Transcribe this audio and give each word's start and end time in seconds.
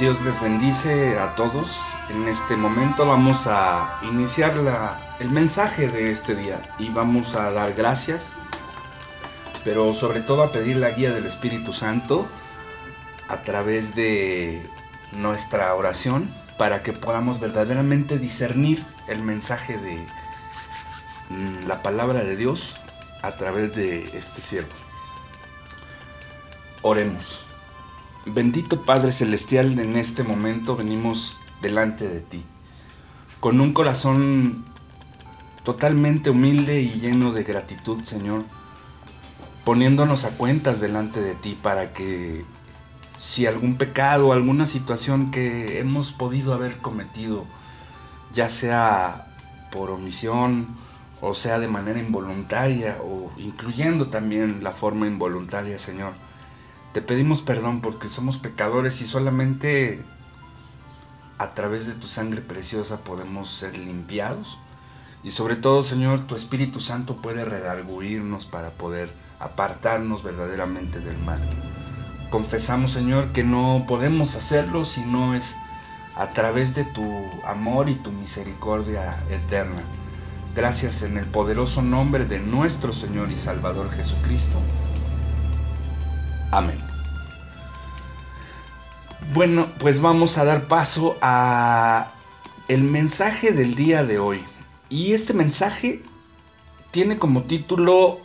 Dios 0.00 0.18
les 0.22 0.40
bendice 0.40 1.18
a 1.18 1.34
todos. 1.34 1.94
En 2.08 2.26
este 2.26 2.56
momento 2.56 3.04
vamos 3.06 3.46
a 3.46 4.00
iniciar 4.02 4.54
el 5.18 5.28
mensaje 5.28 5.88
de 5.88 6.10
este 6.10 6.34
día 6.34 6.58
y 6.78 6.88
vamos 6.88 7.34
a 7.34 7.50
dar 7.52 7.74
gracias, 7.74 8.32
pero 9.62 9.92
sobre 9.92 10.22
todo 10.22 10.42
a 10.42 10.52
pedir 10.52 10.76
la 10.76 10.92
guía 10.92 11.12
del 11.12 11.26
Espíritu 11.26 11.74
Santo 11.74 12.26
a 13.28 13.42
través 13.42 13.94
de 13.94 14.66
nuestra 15.12 15.74
oración 15.74 16.30
para 16.56 16.82
que 16.82 16.94
podamos 16.94 17.38
verdaderamente 17.38 18.18
discernir 18.18 18.82
el 19.06 19.22
mensaje 19.22 19.76
de 19.76 19.96
mm, 21.28 21.66
la 21.68 21.82
palabra 21.82 22.20
de 22.24 22.36
Dios 22.36 22.80
a 23.20 23.32
través 23.32 23.74
de 23.74 24.16
este 24.16 24.40
siervo. 24.40 24.72
Oremos. 26.80 27.49
Bendito 28.26 28.82
Padre 28.82 29.12
Celestial, 29.12 29.78
en 29.78 29.96
este 29.96 30.22
momento 30.22 30.76
venimos 30.76 31.40
delante 31.62 32.06
de 32.06 32.20
ti, 32.20 32.44
con 33.40 33.62
un 33.62 33.72
corazón 33.72 34.62
totalmente 35.64 36.28
humilde 36.28 36.82
y 36.82 37.00
lleno 37.00 37.32
de 37.32 37.44
gratitud, 37.44 38.04
Señor, 38.04 38.44
poniéndonos 39.64 40.26
a 40.26 40.36
cuentas 40.36 40.80
delante 40.80 41.22
de 41.22 41.34
ti 41.34 41.58
para 41.62 41.94
que 41.94 42.44
si 43.16 43.46
algún 43.46 43.78
pecado 43.78 44.34
alguna 44.34 44.66
situación 44.66 45.30
que 45.30 45.80
hemos 45.80 46.12
podido 46.12 46.52
haber 46.52 46.76
cometido, 46.76 47.46
ya 48.34 48.50
sea 48.50 49.34
por 49.72 49.90
omisión 49.90 50.76
o 51.22 51.32
sea 51.32 51.58
de 51.58 51.68
manera 51.68 51.98
involuntaria 51.98 52.98
o 53.02 53.32
incluyendo 53.38 54.08
también 54.08 54.62
la 54.62 54.72
forma 54.72 55.06
involuntaria, 55.06 55.78
Señor, 55.78 56.12
te 56.92 57.02
pedimos 57.02 57.42
perdón 57.42 57.80
porque 57.80 58.08
somos 58.08 58.38
pecadores 58.38 59.00
y 59.00 59.06
solamente 59.06 60.02
a 61.38 61.50
través 61.50 61.86
de 61.86 61.94
tu 61.94 62.06
sangre 62.06 62.40
preciosa 62.40 62.98
podemos 62.98 63.48
ser 63.48 63.78
limpiados. 63.78 64.58
Y 65.22 65.30
sobre 65.30 65.56
todo, 65.56 65.82
Señor, 65.82 66.26
tu 66.26 66.34
Espíritu 66.34 66.80
Santo 66.80 67.16
puede 67.16 67.44
redarguirnos 67.44 68.46
para 68.46 68.70
poder 68.70 69.12
apartarnos 69.38 70.22
verdaderamente 70.22 70.98
del 71.00 71.18
mal. 71.18 71.40
Confesamos, 72.30 72.92
Señor, 72.92 73.32
que 73.32 73.44
no 73.44 73.84
podemos 73.86 74.36
hacerlo 74.36 74.84
si 74.84 75.02
no 75.02 75.34
es 75.34 75.56
a 76.16 76.28
través 76.28 76.74
de 76.74 76.84
tu 76.84 77.04
amor 77.46 77.88
y 77.88 77.94
tu 77.94 78.12
misericordia 78.12 79.16
eterna. 79.30 79.82
Gracias 80.54 81.02
en 81.02 81.16
el 81.16 81.26
poderoso 81.26 81.82
nombre 81.82 82.24
de 82.24 82.40
nuestro 82.40 82.92
Señor 82.92 83.30
y 83.30 83.36
Salvador 83.36 83.90
Jesucristo. 83.90 84.58
Amén. 86.50 86.78
Bueno, 89.32 89.68
pues 89.78 90.00
vamos 90.00 90.38
a 90.38 90.44
dar 90.44 90.66
paso 90.66 91.16
a 91.22 92.12
el 92.68 92.82
mensaje 92.82 93.52
del 93.52 93.74
día 93.74 94.04
de 94.04 94.18
hoy. 94.18 94.44
Y 94.88 95.12
este 95.12 95.34
mensaje 95.34 96.02
tiene 96.90 97.18
como 97.18 97.44
título 97.44 98.20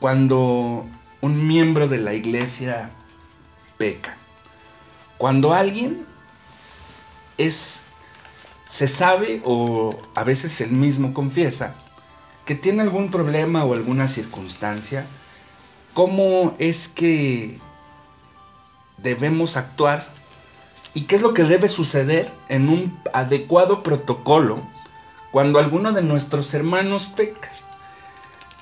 cuando 0.00 0.86
un 1.20 1.46
miembro 1.46 1.86
de 1.88 1.98
la 1.98 2.14
iglesia 2.14 2.90
peca. 3.76 4.16
Cuando 5.16 5.54
alguien 5.54 6.04
es 7.36 7.84
se 8.64 8.86
sabe 8.86 9.40
o 9.44 9.96
a 10.14 10.24
veces 10.24 10.60
él 10.60 10.72
mismo 10.72 11.14
confiesa 11.14 11.74
que 12.44 12.54
tiene 12.54 12.82
algún 12.82 13.10
problema 13.10 13.64
o 13.64 13.72
alguna 13.72 14.08
circunstancia 14.08 15.06
cómo 15.98 16.54
es 16.60 16.86
que 16.86 17.58
debemos 18.98 19.56
actuar 19.56 20.06
y 20.94 21.00
qué 21.06 21.16
es 21.16 21.22
lo 21.22 21.34
que 21.34 21.42
debe 21.42 21.68
suceder 21.68 22.32
en 22.48 22.68
un 22.68 22.96
adecuado 23.12 23.82
protocolo 23.82 24.60
cuando 25.32 25.58
alguno 25.58 25.90
de 25.90 26.02
nuestros 26.02 26.54
hermanos 26.54 27.06
peca. 27.06 27.50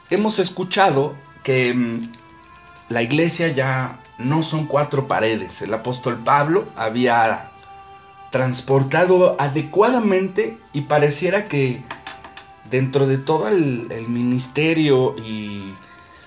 Hemos 0.09 0.39
escuchado 0.39 1.15
que 1.43 1.75
mm, 1.75 2.11
la 2.89 3.03
iglesia 3.03 3.49
ya 3.49 4.01
no 4.17 4.43
son 4.43 4.65
cuatro 4.65 5.07
paredes. 5.07 5.61
El 5.61 5.75
apóstol 5.75 6.19
Pablo 6.25 6.65
había 6.75 7.51
transportado 8.31 9.39
adecuadamente 9.39 10.57
y 10.73 10.81
pareciera 10.81 11.49
que 11.49 11.83
dentro 12.71 13.07
de 13.07 13.19
todo 13.19 13.49
el, 13.49 13.89
el 13.93 14.09
ministerio 14.09 15.15
y 15.19 15.75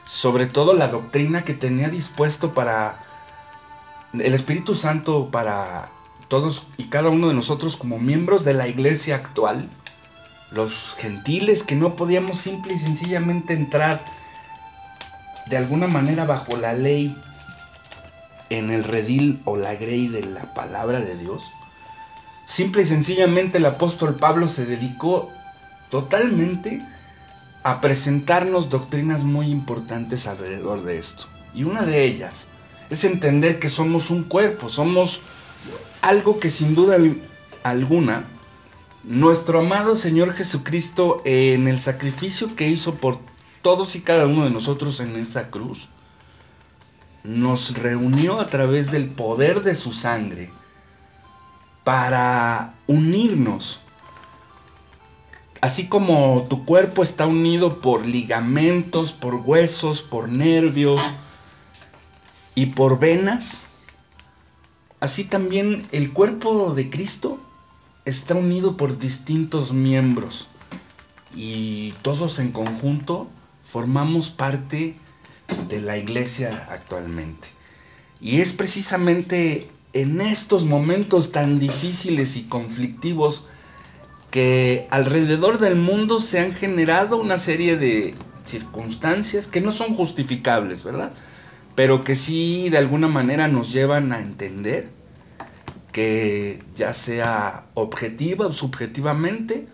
sobre 0.10 0.48
todo 0.48 0.74
la 0.74 0.88
doctrina 0.88 1.46
que 1.46 1.54
tenía 1.54 1.88
dispuesto 1.88 2.56
para 2.56 2.98
el 4.12 4.34
Espíritu 4.34 4.74
Santo, 4.74 5.30
para 5.30 5.92
todos 6.28 6.66
y 6.78 6.86
cada 6.86 7.10
uno 7.10 7.28
de 7.28 7.36
nosotros 7.36 7.78
como 7.78 8.00
miembros 8.00 8.44
de 8.44 8.56
la 8.56 8.68
iglesia 8.68 9.18
actual, 9.18 9.70
los 10.50 10.96
gentiles 10.98 11.62
que 11.62 11.76
no 11.76 11.96
podíamos 11.96 12.40
simple 12.40 12.74
y 12.74 12.80
sencillamente 12.80 13.54
entrar 13.54 14.04
de 15.48 15.58
alguna 15.58 15.86
manera 15.86 16.26
bajo 16.26 16.58
la 16.58 16.74
ley 16.74 17.16
en 18.50 18.72
el 18.72 18.86
redil 18.86 19.40
o 19.46 19.58
la 19.58 19.76
grey 19.76 20.08
de 20.08 20.26
la 20.26 20.56
palabra 20.56 21.02
de 21.02 21.18
Dios. 21.18 21.44
Simple 22.48 22.82
y 22.82 22.88
sencillamente 22.88 23.60
el 23.60 23.66
apóstol 23.68 24.16
Pablo 24.16 24.48
se 24.48 24.66
dedicó 24.66 25.30
totalmente 25.92 26.82
a 26.82 26.99
presentarnos 27.82 28.70
doctrinas 28.70 29.24
muy 29.24 29.48
importantes 29.48 30.28
alrededor 30.28 30.84
de 30.84 30.98
esto. 30.98 31.26
Y 31.54 31.64
una 31.64 31.84
de 31.84 32.04
ellas 32.04 32.50
es 32.90 33.04
entender 33.04 33.60
que 33.60 33.70
somos 33.70 34.10
un 34.10 34.24
cuerpo, 34.24 34.70
somos 34.70 35.22
algo 36.02 36.40
que 36.40 36.50
sin 36.50 36.76
duda 36.76 36.98
alguna 37.64 38.26
nuestro 39.04 39.60
amado 39.60 39.96
Señor 39.96 40.34
Jesucristo 40.34 41.22
en 41.26 41.68
el 41.68 41.80
sacrificio 41.80 42.56
que 42.56 42.68
hizo 42.68 42.96
por 42.96 43.20
todos 43.62 43.96
y 43.96 44.02
cada 44.02 44.26
uno 44.26 44.44
de 44.44 44.52
nosotros 44.52 45.00
en 45.00 45.16
esa 45.16 45.50
cruz, 45.50 45.90
nos 47.24 47.78
reunió 47.78 48.40
a 48.40 48.48
través 48.48 48.92
del 48.92 49.10
poder 49.10 49.62
de 49.62 49.76
su 49.76 49.92
sangre 49.92 50.50
para 51.84 52.76
unirnos 52.88 53.82
Así 55.62 55.88
como 55.88 56.48
tu 56.50 56.64
cuerpo 56.66 57.04
está 57.04 57.26
unido 57.26 57.82
por 57.82 58.06
ligamentos, 58.06 59.12
por 59.12 59.36
huesos, 59.36 60.02
por 60.02 60.30
nervios 60.30 61.02
y 62.56 62.68
por 62.68 63.00
venas, 63.00 63.68
así 65.02 65.26
también 65.26 65.88
el 65.92 66.14
cuerpo 66.14 66.74
de 66.74 66.90
Cristo 66.90 67.40
está 68.06 68.36
unido 68.36 68.78
por 68.78 68.98
distintos 68.98 69.74
miembros 69.74 70.48
y 71.36 71.94
todos 72.02 72.40
en 72.40 72.52
conjunto 72.52 73.28
formamos 73.64 74.30
parte 74.30 74.96
de 75.68 75.82
la 75.82 75.98
iglesia 75.98 76.68
actualmente. 76.72 77.50
Y 78.22 78.42
es 78.42 78.54
precisamente 78.54 79.70
en 79.94 80.22
estos 80.22 80.66
momentos 80.66 81.32
tan 81.32 81.60
difíciles 81.60 82.36
y 82.36 82.44
conflictivos 82.44 83.46
que 84.32 84.88
alrededor 84.92 85.58
del 85.58 85.76
mundo 85.76 86.20
se 86.20 86.40
han 86.40 86.54
generado 86.54 87.18
una 87.18 87.38
serie 87.38 87.78
de 87.78 88.14
circunstancias 88.44 89.48
que 89.48 89.62
no 89.62 89.72
son 89.72 89.96
justificables, 89.96 90.84
¿verdad? 90.84 91.12
Pero 91.76 92.04
que 92.04 92.16
sí 92.16 92.70
de 92.70 92.78
alguna 92.78 93.08
manera 93.08 93.48
nos 93.48 93.72
llevan 93.72 94.12
a 94.12 94.20
entender 94.20 94.90
que 95.92 96.62
ya 96.76 96.94
sea 96.94 97.66
objetiva 97.74 98.48
o 98.48 98.52
subjetivamente, 98.52 99.68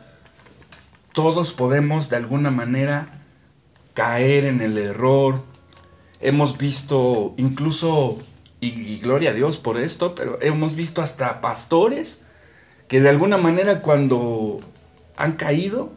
todos 1.14 1.54
podemos 1.54 2.10
de 2.10 2.18
alguna 2.18 2.52
manera 2.52 3.08
caer 3.94 4.46
en 4.46 4.62
el 4.62 4.78
error. 4.78 5.42
Hemos 6.22 6.58
visto 6.58 7.34
incluso, 7.38 8.20
y, 8.60 9.00
gloria 9.00 9.32
a 9.32 9.34
Dios 9.34 9.58
por 9.58 9.80
esto, 9.80 10.16
pero 10.16 10.38
hemos 10.42 10.76
visto 10.76 11.02
hasta 11.02 11.42
pastores 11.42 12.25
que 12.88 13.02
de 13.02 13.10
alguna 13.10 13.38
manera 13.38 13.82
cuando 13.82 14.60
han 15.18 15.34
caído, 15.34 15.92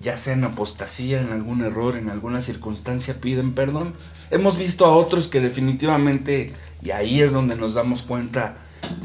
ya 0.00 0.16
sea 0.16 0.34
en 0.34 0.44
apostasía, 0.44 1.20
en 1.20 1.32
algún 1.32 1.62
error, 1.62 1.96
en 1.96 2.10
alguna 2.10 2.40
circunstancia, 2.40 3.20
piden 3.20 3.54
perdón. 3.54 3.94
Hemos 4.30 4.56
visto 4.56 4.86
a 4.86 4.96
otros 4.96 5.28
que 5.28 5.40
definitivamente, 5.40 6.52
y 6.82 6.90
ahí 6.90 7.20
es 7.20 7.32
donde 7.32 7.56
nos 7.56 7.74
damos 7.74 8.02
cuenta, 8.02 8.56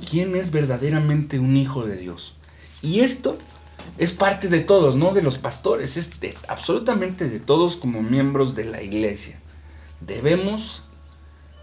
quién 0.09 0.35
es 0.35 0.51
verdaderamente 0.51 1.39
un 1.39 1.57
hijo 1.57 1.85
de 1.85 1.97
Dios. 1.97 2.35
Y 2.81 2.99
esto 2.99 3.37
es 3.97 4.11
parte 4.11 4.49
de 4.49 4.59
todos, 4.59 4.95
no 4.95 5.13
de 5.13 5.21
los 5.21 5.37
pastores, 5.37 5.97
es 5.97 6.11
absolutamente 6.47 7.29
de 7.29 7.39
todos 7.39 7.75
como 7.75 8.03
miembros 8.03 8.55
de 8.55 8.65
la 8.65 8.81
iglesia. 8.81 9.39
Debemos, 10.01 10.83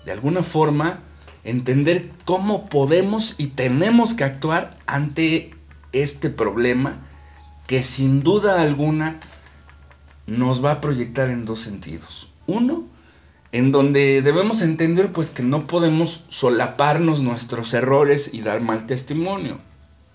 de 0.05 0.13
alguna 0.13 0.43
forma, 0.43 1.01
entender 1.45 2.11
cómo 2.25 2.67
podemos 2.67 3.37
y 3.39 3.49
tenemos 3.49 4.15
que 4.15 4.25
actuar 4.25 4.77
ante 4.87 5.55
este 5.93 6.31
problema 6.31 7.01
que 7.67 7.83
sin 7.83 8.23
duda 8.23 8.61
alguna 8.61 9.21
nos 10.27 10.65
va 10.65 10.73
a 10.73 10.81
proyectar 10.81 11.31
en 11.31 11.45
dos 11.45 11.61
sentidos. 11.61 12.33
Uno, 12.47 12.85
en 13.53 13.73
donde 13.73 14.23
debemos 14.23 14.63
entender 14.63 15.13
pues 15.13 15.31
que 15.31 15.43
no 15.43 15.67
podemos 15.67 16.25
solaparnos 16.29 17.21
nuestros 17.21 17.75
errores 17.75 18.31
y 18.33 18.43
dar 18.43 18.61
mal 18.61 18.87
testimonio. 18.87 19.59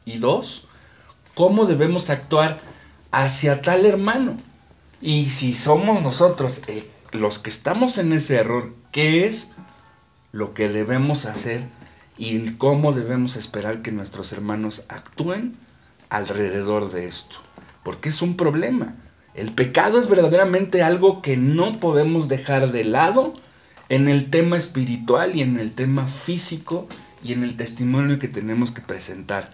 Y 0.06 0.18
dos, 0.18 0.68
cómo 1.34 1.66
debemos 1.66 2.10
actuar 2.10 2.60
hacia 3.12 3.62
tal 3.62 3.86
hermano. 3.86 4.38
Y 5.02 5.30
si 5.30 5.54
somos 5.54 6.02
nosotros 6.02 6.62
los 7.12 7.40
que 7.40 7.50
estamos 7.50 7.98
en 7.98 8.14
ese 8.14 8.36
error, 8.36 8.74
¿qué 8.92 9.26
es 9.26 9.52
lo 10.36 10.54
que 10.54 10.68
debemos 10.68 11.26
hacer 11.28 11.62
y 12.18 12.52
cómo 12.56 12.92
debemos 12.92 13.38
esperar 13.38 13.82
que 13.82 13.94
nuestros 13.94 14.34
hermanos 14.34 14.84
actúen 14.90 15.56
alrededor 16.10 16.92
de 16.92 17.08
esto? 17.08 17.38
Porque 17.84 18.10
es 18.10 18.22
un 18.22 18.36
problema. 18.36 18.96
El 19.34 19.54
pecado 19.54 19.98
es 19.98 20.10
verdaderamente 20.10 20.84
algo 20.84 21.22
que 21.22 21.38
no 21.38 21.80
podemos 21.80 22.28
dejar 22.28 22.74
de 22.74 22.84
lado 22.84 23.32
en 23.88 24.10
el 24.10 24.30
tema 24.30 24.58
espiritual 24.58 25.38
y 25.38 25.42
en 25.42 25.58
el 25.58 25.74
tema 25.74 26.06
físico 26.06 26.90
y 27.24 27.32
en 27.32 27.46
el 27.46 27.56
testimonio 27.56 28.20
que 28.20 28.28
tenemos 28.28 28.72
que 28.72 28.82
presentar. 28.82 29.50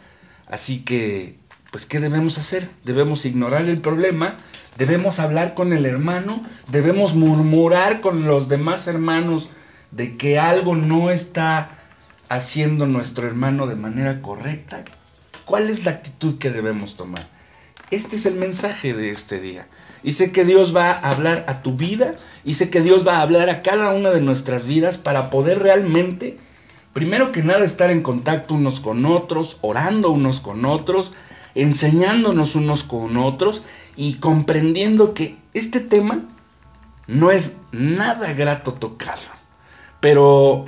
Así 0.47 0.83
que, 0.83 1.37
pues, 1.71 1.85
¿qué 1.85 1.99
debemos 1.99 2.39
hacer? 2.39 2.67
Debemos 2.85 3.27
ignorar 3.27 3.69
el 3.69 3.81
problema, 3.81 4.35
debemos 4.79 5.19
hablar 5.19 5.53
con 5.53 5.73
el 5.73 5.85
hermano, 5.85 6.41
debemos 6.69 7.13
murmurar 7.13 8.01
con 8.01 8.25
los 8.25 8.49
demás 8.49 8.87
hermanos 8.87 9.51
de 9.91 10.17
que 10.17 10.39
algo 10.39 10.75
no 10.75 11.11
está 11.11 11.77
haciendo 12.29 12.87
nuestro 12.87 13.27
hermano 13.27 13.67
de 13.67 13.75
manera 13.75 14.21
correcta. 14.21 14.83
¿Cuál 15.45 15.69
es 15.69 15.85
la 15.85 15.91
actitud 15.91 16.37
que 16.37 16.49
debemos 16.49 16.95
tomar? 16.95 17.27
Este 17.91 18.15
es 18.15 18.25
el 18.25 18.35
mensaje 18.35 18.93
de 18.93 19.09
este 19.09 19.41
día. 19.41 19.67
Y 20.01 20.11
sé 20.11 20.31
que 20.31 20.45
Dios 20.45 20.73
va 20.73 20.91
a 20.91 21.11
hablar 21.11 21.43
a 21.47 21.61
tu 21.61 21.75
vida 21.75 22.15
y 22.45 22.53
sé 22.53 22.69
que 22.69 22.79
Dios 22.79 23.05
va 23.05 23.17
a 23.17 23.21
hablar 23.21 23.49
a 23.49 23.61
cada 23.61 23.93
una 23.93 24.11
de 24.11 24.21
nuestras 24.21 24.65
vidas 24.65 24.97
para 24.97 25.29
poder 25.29 25.59
realmente, 25.59 26.37
primero 26.93 27.33
que 27.33 27.43
nada, 27.43 27.65
estar 27.65 27.91
en 27.91 28.01
contacto 28.01 28.53
unos 28.53 28.79
con 28.79 29.05
otros, 29.05 29.57
orando 29.59 30.09
unos 30.09 30.39
con 30.39 30.63
otros, 30.63 31.11
enseñándonos 31.53 32.55
unos 32.55 32.85
con 32.85 33.17
otros 33.17 33.63
y 33.97 34.15
comprendiendo 34.15 35.13
que 35.13 35.37
este 35.53 35.81
tema 35.81 36.21
no 37.07 37.29
es 37.29 37.57
nada 37.73 38.31
grato 38.31 38.71
tocarlo. 38.73 39.40
Pero 40.01 40.65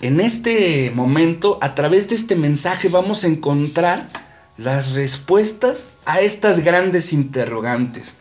en 0.00 0.20
este 0.20 0.90
momento, 0.94 1.58
a 1.60 1.74
través 1.74 2.08
de 2.08 2.14
este 2.14 2.36
mensaje, 2.36 2.88
vamos 2.88 3.24
a 3.24 3.26
encontrar 3.26 4.08
las 4.56 4.92
respuestas 4.92 5.88
a 6.06 6.20
estas 6.20 6.60
grandes 6.60 7.12
interrogantes. 7.12 8.16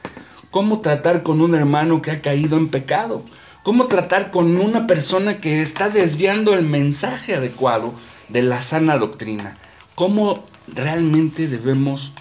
¿Cómo 0.49 0.81
tratar 0.81 1.23
con 1.23 1.41
un 1.41 1.55
hermano 1.55 2.01
que 2.01 2.11
ha 2.11 2.21
caído 2.21 2.57
en 2.57 2.69
pecado? 2.69 3.23
¿Cómo 3.63 3.85
tratar 3.85 4.31
con 4.31 4.57
una 4.57 4.87
persona 4.87 5.35
que 5.35 5.61
está 5.61 5.89
desviando 5.89 6.53
el 6.53 6.65
mensaje 6.65 7.35
adecuado 7.35 7.93
de 8.29 8.41
la 8.41 8.61
sana 8.61 8.97
doctrina? 8.97 9.55
¿Cómo 9.95 10.43
realmente 10.67 11.47
debemos 11.47 12.13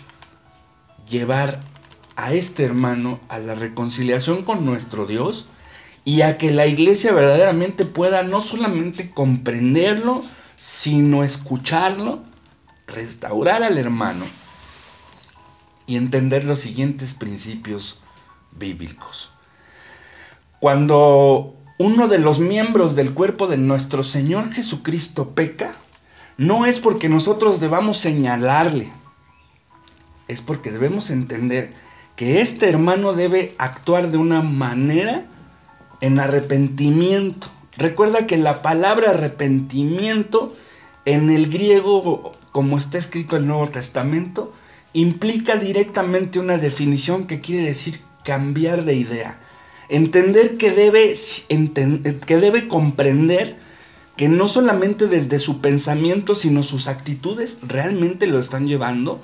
llevar 1.08 1.60
a 2.16 2.32
este 2.34 2.64
hermano 2.64 3.18
a 3.28 3.38
la 3.38 3.54
reconciliación 3.54 4.42
con 4.42 4.66
nuestro 4.66 5.06
Dios 5.06 5.46
y 6.04 6.22
a 6.22 6.38
que 6.38 6.50
la 6.50 6.66
iglesia 6.66 7.12
verdaderamente 7.12 7.84
pueda 7.84 8.22
no 8.22 8.40
solamente 8.40 9.10
comprenderlo, 9.10 10.20
sino 10.56 11.22
escucharlo 11.24 12.22
restaurar 12.86 13.62
al 13.62 13.78
hermano 13.78 14.24
y 15.86 15.96
entender 15.96 16.44
los 16.44 16.60
siguientes 16.60 17.14
principios 17.14 18.00
bíblicos. 18.52 19.30
Cuando 20.60 21.56
uno 21.78 22.08
de 22.08 22.18
los 22.18 22.38
miembros 22.38 22.94
del 22.94 23.12
cuerpo 23.12 23.46
de 23.46 23.56
nuestro 23.56 24.02
Señor 24.02 24.52
Jesucristo 24.52 25.30
peca, 25.30 25.74
no 26.36 26.66
es 26.66 26.80
porque 26.80 27.08
nosotros 27.08 27.60
debamos 27.60 27.96
señalarle, 27.98 28.90
es 30.28 30.40
porque 30.40 30.70
debemos 30.70 31.10
entender 31.10 31.72
que 32.16 32.40
este 32.40 32.68
hermano 32.68 33.12
debe 33.12 33.54
actuar 33.58 34.10
de 34.10 34.18
una 34.18 34.42
manera 34.42 35.24
en 36.02 36.20
arrepentimiento. 36.20 37.48
Recuerda 37.78 38.26
que 38.26 38.36
la 38.36 38.60
palabra 38.60 39.12
arrepentimiento 39.12 40.54
en 41.06 41.30
el 41.30 41.50
griego 41.50 42.34
como 42.52 42.76
está 42.76 42.98
escrito 42.98 43.36
el 43.36 43.46
Nuevo 43.46 43.66
Testamento, 43.66 44.52
implica 44.92 45.56
directamente 45.56 46.38
una 46.38 46.58
definición 46.58 47.26
que 47.26 47.40
quiere 47.40 47.66
decir 47.66 48.00
cambiar 48.24 48.84
de 48.84 48.94
idea. 48.94 49.40
Entender 49.88 50.58
que 50.58 50.70
debe, 50.70 51.14
que 52.26 52.36
debe 52.36 52.68
comprender 52.68 53.56
que 54.16 54.28
no 54.28 54.48
solamente 54.48 55.06
desde 55.06 55.38
su 55.38 55.60
pensamiento, 55.60 56.34
sino 56.34 56.62
sus 56.62 56.88
actitudes 56.88 57.58
realmente 57.62 58.26
lo 58.26 58.38
están 58.38 58.68
llevando 58.68 59.20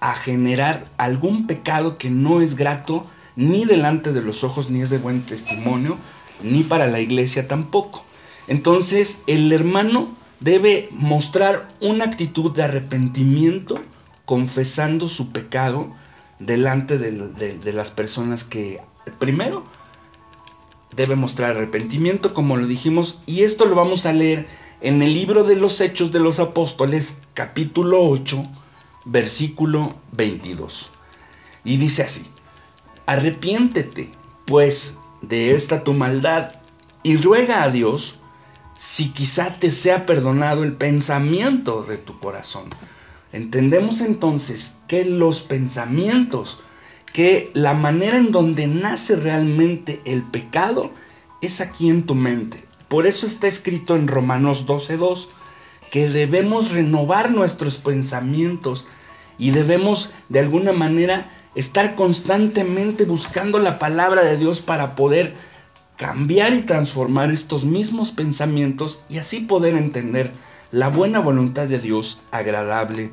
a 0.00 0.14
generar 0.14 0.84
algún 0.98 1.46
pecado 1.46 1.96
que 1.96 2.10
no 2.10 2.40
es 2.40 2.56
grato 2.56 3.06
ni 3.38 3.64
delante 3.64 4.12
de 4.12 4.20
los 4.20 4.42
ojos, 4.42 4.68
ni 4.68 4.82
es 4.82 4.90
de 4.90 4.98
buen 4.98 5.22
testimonio, 5.22 5.96
ni 6.42 6.64
para 6.64 6.88
la 6.88 6.98
iglesia 6.98 7.46
tampoco. 7.46 8.04
Entonces 8.48 9.20
el 9.28 9.52
hermano 9.52 10.08
debe 10.40 10.88
mostrar 10.90 11.68
una 11.80 12.04
actitud 12.04 12.50
de 12.50 12.64
arrepentimiento 12.64 13.78
confesando 14.24 15.06
su 15.06 15.30
pecado 15.30 15.92
delante 16.40 16.98
de, 16.98 17.72
las 17.72 17.92
personas 17.92 18.42
que 18.42 18.80
primero 19.20 19.64
debe 20.96 21.14
mostrar 21.14 21.52
arrepentimiento 21.52 22.34
como 22.34 22.56
lo 22.56 22.66
dijimos 22.66 23.20
y 23.26 23.44
esto 23.44 23.66
lo 23.66 23.76
vamos 23.76 24.04
a 24.04 24.12
leer 24.12 24.48
en 24.80 25.00
el 25.00 25.14
libro 25.14 25.44
de 25.44 25.54
los 25.54 25.80
Hechos 25.80 26.10
de 26.10 26.18
los 26.18 26.40
Apóstoles 26.40 27.22
capítulo 27.34 28.02
8 28.02 28.42
versículo 29.04 29.94
22 30.12 30.90
y 31.64 31.76
dice 31.76 32.02
así 32.02 32.26
arrepiéntete 33.08 34.10
pues 34.44 34.98
de 35.22 35.54
esta 35.54 35.82
tu 35.82 35.94
maldad 35.94 36.52
y 37.02 37.16
ruega 37.16 37.62
a 37.62 37.70
Dios 37.70 38.18
si 38.76 39.12
quizá 39.12 39.58
te 39.58 39.70
sea 39.70 40.04
perdonado 40.04 40.62
el 40.62 40.74
pensamiento 40.74 41.82
de 41.84 41.96
tu 41.96 42.18
corazón. 42.18 42.64
Entendemos 43.32 44.02
entonces 44.02 44.76
que 44.88 45.06
los 45.06 45.40
pensamientos, 45.40 46.60
que 47.14 47.50
la 47.54 47.72
manera 47.72 48.18
en 48.18 48.30
donde 48.30 48.66
nace 48.66 49.16
realmente 49.16 50.02
el 50.04 50.22
pecado 50.22 50.90
es 51.40 51.62
aquí 51.62 51.88
en 51.88 52.04
tu 52.04 52.14
mente. 52.14 52.62
Por 52.88 53.06
eso 53.06 53.26
está 53.26 53.48
escrito 53.48 53.96
en 53.96 54.06
Romanos 54.06 54.66
12.2 54.66 55.28
que 55.90 56.10
debemos 56.10 56.72
renovar 56.72 57.30
nuestros 57.30 57.78
pensamientos 57.78 58.86
y 59.38 59.52
debemos 59.52 60.12
de 60.28 60.40
alguna 60.40 60.74
manera 60.74 61.30
estar 61.54 61.94
constantemente 61.94 63.04
buscando 63.04 63.58
la 63.58 63.78
palabra 63.78 64.22
de 64.22 64.36
Dios 64.36 64.60
para 64.60 64.94
poder 64.94 65.34
cambiar 65.96 66.52
y 66.54 66.62
transformar 66.62 67.30
estos 67.30 67.64
mismos 67.64 68.12
pensamientos 68.12 69.02
y 69.08 69.18
así 69.18 69.40
poder 69.40 69.76
entender 69.76 70.30
la 70.70 70.88
buena 70.88 71.18
voluntad 71.18 71.66
de 71.66 71.78
Dios 71.78 72.20
agradable 72.30 73.12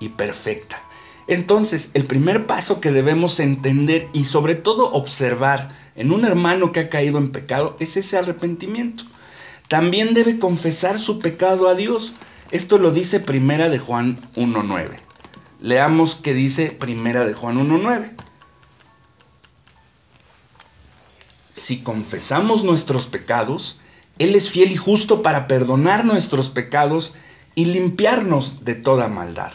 y 0.00 0.10
perfecta. 0.10 0.82
Entonces, 1.26 1.90
el 1.94 2.06
primer 2.06 2.46
paso 2.46 2.80
que 2.80 2.90
debemos 2.90 3.40
entender 3.40 4.08
y 4.12 4.24
sobre 4.24 4.54
todo 4.54 4.92
observar 4.92 5.68
en 5.94 6.12
un 6.12 6.24
hermano 6.24 6.72
que 6.72 6.80
ha 6.80 6.88
caído 6.88 7.18
en 7.18 7.30
pecado 7.30 7.76
es 7.80 7.96
ese 7.96 8.16
arrepentimiento. 8.16 9.04
También 9.68 10.14
debe 10.14 10.38
confesar 10.38 11.00
su 11.00 11.18
pecado 11.18 11.68
a 11.68 11.74
Dios. 11.74 12.14
Esto 12.50 12.78
lo 12.78 12.90
dice 12.90 13.20
Primera 13.20 13.68
de 13.68 13.78
Juan 13.78 14.16
1.9. 14.36 15.07
Leamos 15.60 16.16
qué 16.16 16.34
dice 16.34 16.70
Primera 16.70 17.24
de 17.24 17.34
Juan 17.34 17.58
1.9. 17.58 18.12
si 21.58 21.80
confesamos 21.80 22.64
nuestros 22.64 23.06
pecados, 23.06 23.80
Él 24.18 24.34
es 24.34 24.50
fiel 24.50 24.72
y 24.72 24.76
justo 24.76 25.22
para 25.22 25.46
perdonar 25.46 26.04
nuestros 26.04 26.48
pecados 26.48 27.14
y 27.54 27.66
limpiarnos 27.66 28.64
de 28.64 28.74
toda 28.74 29.08
maldad. 29.08 29.52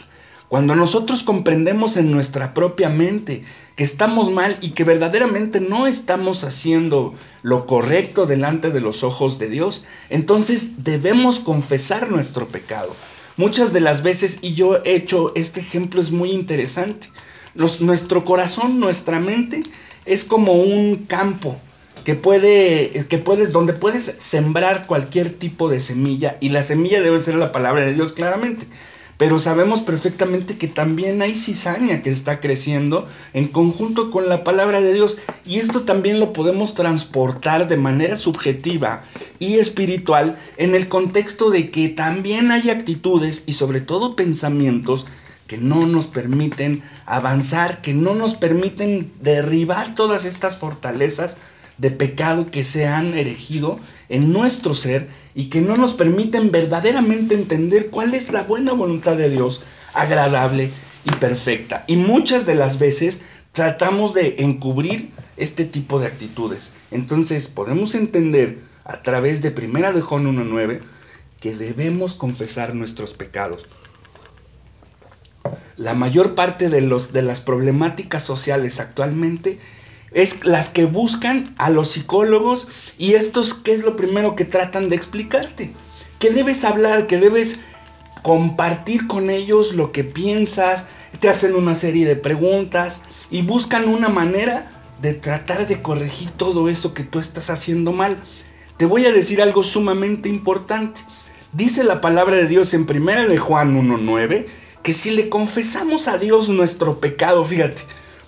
Cuando 0.48 0.76
nosotros 0.76 1.22
comprendemos 1.24 1.96
en 1.96 2.12
nuestra 2.12 2.54
propia 2.54 2.88
mente 2.88 3.42
que 3.74 3.82
estamos 3.82 4.30
mal 4.30 4.56
y 4.60 4.70
que 4.70 4.84
verdaderamente 4.84 5.58
no 5.58 5.86
estamos 5.86 6.44
haciendo 6.44 7.14
lo 7.42 7.66
correcto 7.66 8.26
delante 8.26 8.70
de 8.70 8.80
los 8.80 9.02
ojos 9.02 9.38
de 9.38 9.48
Dios, 9.48 9.82
entonces 10.10 10.84
debemos 10.84 11.40
confesar 11.40 12.10
nuestro 12.10 12.46
pecado. 12.46 12.94
Muchas 13.36 13.72
de 13.72 13.80
las 13.80 14.02
veces, 14.02 14.38
y 14.42 14.54
yo 14.54 14.76
he 14.84 14.94
hecho 14.94 15.32
este 15.34 15.60
ejemplo, 15.60 16.00
es 16.00 16.12
muy 16.12 16.30
interesante. 16.30 17.08
nuestro 17.80 18.24
corazón, 18.24 18.78
nuestra 18.78 19.18
mente, 19.18 19.62
es 20.04 20.24
como 20.24 20.52
un 20.52 21.06
campo 21.06 21.58
que 22.04 22.14
puede, 22.14 23.06
que 23.08 23.18
puedes, 23.18 23.50
donde 23.50 23.72
puedes 23.72 24.14
sembrar 24.18 24.86
cualquier 24.86 25.30
tipo 25.30 25.68
de 25.68 25.80
semilla 25.80 26.36
y 26.40 26.50
la 26.50 26.62
semilla 26.62 27.00
debe 27.00 27.18
ser 27.18 27.34
la 27.36 27.50
palabra 27.50 27.84
de 27.84 27.94
Dios 27.94 28.12
claramente. 28.12 28.66
Pero 29.16 29.38
sabemos 29.38 29.80
perfectamente 29.80 30.58
que 30.58 30.68
también 30.68 31.22
hay 31.22 31.36
cizaña 31.36 32.02
que 32.02 32.10
está 32.10 32.40
creciendo 32.40 33.06
en 33.32 33.48
conjunto 33.48 34.10
con 34.10 34.28
la 34.28 34.44
palabra 34.44 34.80
de 34.80 34.92
Dios. 34.92 35.18
Y 35.46 35.58
esto 35.58 35.80
también 35.84 36.20
lo 36.20 36.32
podemos 36.32 36.74
transportar 36.74 37.68
de 37.68 37.76
manera 37.76 38.16
subjetiva 38.16 39.02
y 39.38 39.54
espiritual 39.54 40.36
en 40.56 40.74
el 40.74 40.88
contexto 40.88 41.50
de 41.50 41.70
que 41.70 41.88
también 41.88 42.50
hay 42.50 42.70
actitudes 42.70 43.44
y 43.46 43.52
sobre 43.52 43.80
todo 43.80 44.16
pensamientos 44.16 45.06
que 45.46 45.58
no 45.58 45.86
nos 45.86 46.06
permiten 46.06 46.82
avanzar, 47.06 47.82
que 47.82 47.92
no 47.92 48.14
nos 48.14 48.34
permiten 48.34 49.12
derribar 49.20 49.94
todas 49.94 50.24
estas 50.24 50.56
fortalezas 50.56 51.36
de 51.78 51.90
pecado 51.90 52.50
que 52.50 52.64
se 52.64 52.86
han 52.86 53.16
erigido 53.16 53.78
en 54.08 54.32
nuestro 54.32 54.74
ser 54.74 55.08
y 55.34 55.48
que 55.48 55.60
no 55.60 55.76
nos 55.76 55.94
permiten 55.94 56.50
verdaderamente 56.50 57.34
entender 57.34 57.90
cuál 57.90 58.14
es 58.14 58.32
la 58.32 58.42
buena 58.42 58.72
voluntad 58.72 59.16
de 59.16 59.30
Dios, 59.30 59.62
agradable 59.92 60.70
y 61.04 61.10
perfecta. 61.16 61.84
Y 61.86 61.96
muchas 61.96 62.46
de 62.46 62.54
las 62.54 62.78
veces 62.78 63.20
tratamos 63.52 64.14
de 64.14 64.36
encubrir 64.38 65.10
este 65.36 65.64
tipo 65.64 65.98
de 65.98 66.06
actitudes. 66.06 66.72
Entonces 66.90 67.48
podemos 67.48 67.94
entender 67.94 68.58
a 68.84 69.02
través 69.02 69.42
de 69.42 69.50
Primera 69.50 69.92
de 69.92 70.00
Juan 70.00 70.26
1.9 70.26 70.80
que 71.40 71.56
debemos 71.56 72.14
confesar 72.14 72.74
nuestros 72.74 73.14
pecados. 73.14 73.66
La 75.76 75.94
mayor 75.94 76.34
parte 76.34 76.68
de, 76.68 76.80
los, 76.80 77.12
de 77.12 77.22
las 77.22 77.40
problemáticas 77.40 78.22
sociales 78.22 78.80
actualmente 78.80 79.58
es 80.14 80.44
las 80.44 80.70
que 80.70 80.86
buscan 80.86 81.54
a 81.58 81.70
los 81.70 81.90
psicólogos 81.90 82.68
y 82.96 83.14
estos, 83.14 83.52
¿qué 83.52 83.74
es 83.74 83.82
lo 83.82 83.96
primero 83.96 84.36
que 84.36 84.44
tratan 84.44 84.88
de 84.88 84.96
explicarte? 84.96 85.72
Que 86.18 86.30
debes 86.30 86.64
hablar, 86.64 87.06
que 87.06 87.18
debes 87.18 87.60
compartir 88.22 89.06
con 89.06 89.28
ellos 89.28 89.74
lo 89.74 89.92
que 89.92 90.04
piensas, 90.04 90.86
te 91.20 91.28
hacen 91.28 91.54
una 91.54 91.74
serie 91.74 92.06
de 92.06 92.16
preguntas 92.16 93.02
y 93.30 93.42
buscan 93.42 93.88
una 93.88 94.08
manera 94.08 94.70
de 95.02 95.14
tratar 95.14 95.66
de 95.66 95.82
corregir 95.82 96.30
todo 96.30 96.68
eso 96.68 96.94
que 96.94 97.02
tú 97.02 97.18
estás 97.18 97.50
haciendo 97.50 97.92
mal. 97.92 98.16
Te 98.78 98.86
voy 98.86 99.04
a 99.06 99.12
decir 99.12 99.42
algo 99.42 99.62
sumamente 99.62 100.28
importante. 100.28 101.00
Dice 101.52 101.84
la 101.84 102.00
palabra 102.00 102.36
de 102.36 102.46
Dios 102.46 102.72
en 102.72 102.86
1 102.88 103.28
de 103.28 103.38
Juan 103.38 103.76
1.9 103.76 104.46
que 104.82 104.92
si 104.92 105.10
le 105.10 105.28
confesamos 105.28 106.08
a 106.08 106.18
Dios 106.18 106.50
nuestro 106.50 107.00
pecado, 107.00 107.44
fíjate, 107.44 107.82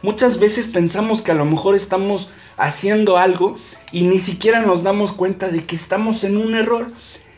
Muchas 0.06 0.38
veces 0.38 0.68
pensamos 0.68 1.20
que 1.20 1.32
a 1.32 1.34
lo 1.34 1.44
mejor 1.44 1.74
estamos 1.74 2.28
haciendo 2.56 3.16
algo 3.16 3.56
y 3.90 4.02
ni 4.02 4.20
siquiera 4.20 4.60
nos 4.60 4.84
damos 4.84 5.10
cuenta 5.10 5.48
de 5.48 5.64
que 5.64 5.74
estamos 5.74 6.22
en 6.22 6.36
un 6.36 6.54
error. 6.54 6.92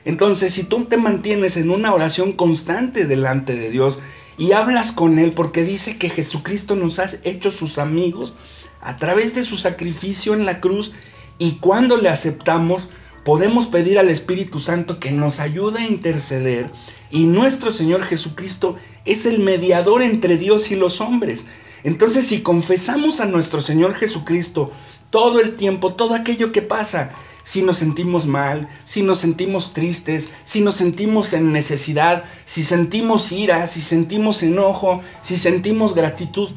Entonces, 0.05 0.53
si 0.53 0.65
tú 0.65 0.85
te 0.85 0.99
mantienes 0.99 1.57
en 1.57 1.71
una 1.71 1.95
oración 1.95 2.33
constante 2.33 3.07
delante 3.07 3.55
de 3.55 3.71
Dios 3.71 4.01
y 4.37 4.53
hablas 4.53 4.93
con 4.93 5.19
Él, 5.19 5.33
porque 5.33 5.65
dice 5.65 5.97
que 5.97 6.11
Jesucristo 6.11 6.77
nos 6.77 6.99
ha 6.99 7.07
hecho 7.25 7.51
sus 7.51 7.79
amigos 7.79 8.35
a 8.83 8.99
través 8.99 9.35
de 9.35 9.45
su 9.45 9.57
sacrificio 9.57 10.35
en 10.35 10.45
la 10.45 10.61
cruz, 10.61 10.93
y 11.39 11.53
cuando 11.53 11.97
le 11.97 12.11
aceptamos, 12.11 12.91
podemos 13.25 13.69
pedir 13.69 13.99
al 13.99 14.11
Espíritu 14.11 14.59
Santo 14.59 15.01
que 15.01 15.11
nos 15.11 15.41
ayude 15.41 15.81
a 15.81 15.87
interceder, 15.87 16.69
y 17.11 17.21
nuestro 17.21 17.73
Señor 17.73 18.03
Jesucristo 18.03 18.77
es 19.07 19.25
el 19.25 19.39
mediador 19.39 20.03
entre 20.03 20.37
Dios 20.37 20.71
y 20.71 20.77
los 20.77 21.01
hombres. 21.01 21.47
Entonces 21.85 22.27
si 22.27 22.43
confesamos 22.43 23.21
a 23.21 23.27
nuestro 23.27 23.61
Señor 23.61 23.95
Jesucristo 23.95 24.71
todo 25.11 25.41
el 25.41 25.57
tiempo, 25.57 25.95
todo 25.95 26.15
aquello 26.15 26.53
que 26.53 26.63
pasa, 26.63 27.11
si 27.43 27.63
nos 27.63 27.79
sentimos 27.79 28.27
mal, 28.27 28.69
si 28.85 29.03
nos 29.03 29.19
sentimos 29.19 29.73
tristes, 29.73 30.29
si 30.45 30.61
nos 30.61 30.77
sentimos 30.77 31.33
en 31.33 31.53
necesidad, 31.53 32.25
si 32.45 32.63
sentimos 32.63 33.33
ira, 33.33 33.67
si 33.67 33.81
sentimos 33.81 34.43
enojo, 34.43 35.01
si 35.23 35.39
sentimos 35.39 35.95
gratitud, 35.95 36.51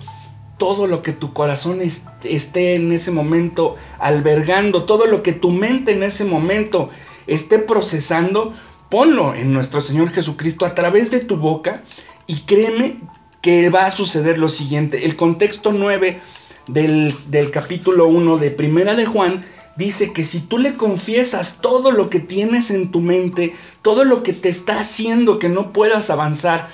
todo 0.58 0.86
lo 0.86 1.02
que 1.02 1.14
tu 1.14 1.34
corazón 1.34 1.80
esté 1.82 2.76
en 2.76 2.92
ese 2.92 3.10
momento 3.12 3.76
albergando, 4.00 4.84
todo 4.84 5.08
lo 5.08 5.24
que 5.24 5.34
tu 5.34 5.50
mente 5.50 5.94
en 5.94 6.04
ese 6.04 6.26
momento 6.26 6.90
esté 7.26 7.58
procesando, 7.58 8.54
ponlo 8.90 9.34
en 9.34 9.54
nuestro 9.54 9.82
Señor 9.82 10.12
Jesucristo 10.12 10.66
a 10.66 10.76
través 10.76 11.10
de 11.10 11.22
tu 11.22 11.38
boca 11.38 11.82
y 12.28 12.42
créeme 12.42 13.00
que 13.42 13.70
va 13.70 13.86
a 13.86 13.92
suceder 13.92 14.38
lo 14.38 14.50
siguiente. 14.50 15.06
El 15.06 15.16
contexto 15.16 15.74
9 15.74 16.20
del, 16.68 17.16
capítulo 17.52 18.08
1 18.08 18.38
de 18.38 18.52
Primera 18.52 18.96
de 18.96 19.06
Juan 19.06 19.44
dice 19.76 20.14
que 20.14 20.24
si 20.24 20.42
tú 20.42 20.58
le 20.58 20.76
confiesas 20.76 21.58
todo 21.62 21.92
lo 21.92 22.10
que 22.10 22.20
tienes 22.20 22.72
en 22.72 22.92
tu 22.92 23.02
mente, 23.02 23.54
todo 23.82 24.04
lo 24.04 24.24
que 24.24 24.34
te 24.34 24.50
está 24.50 24.80
haciendo 24.80 25.40
que 25.40 25.50
no 25.50 25.74
puedas 25.74 26.10
avanzar, 26.10 26.70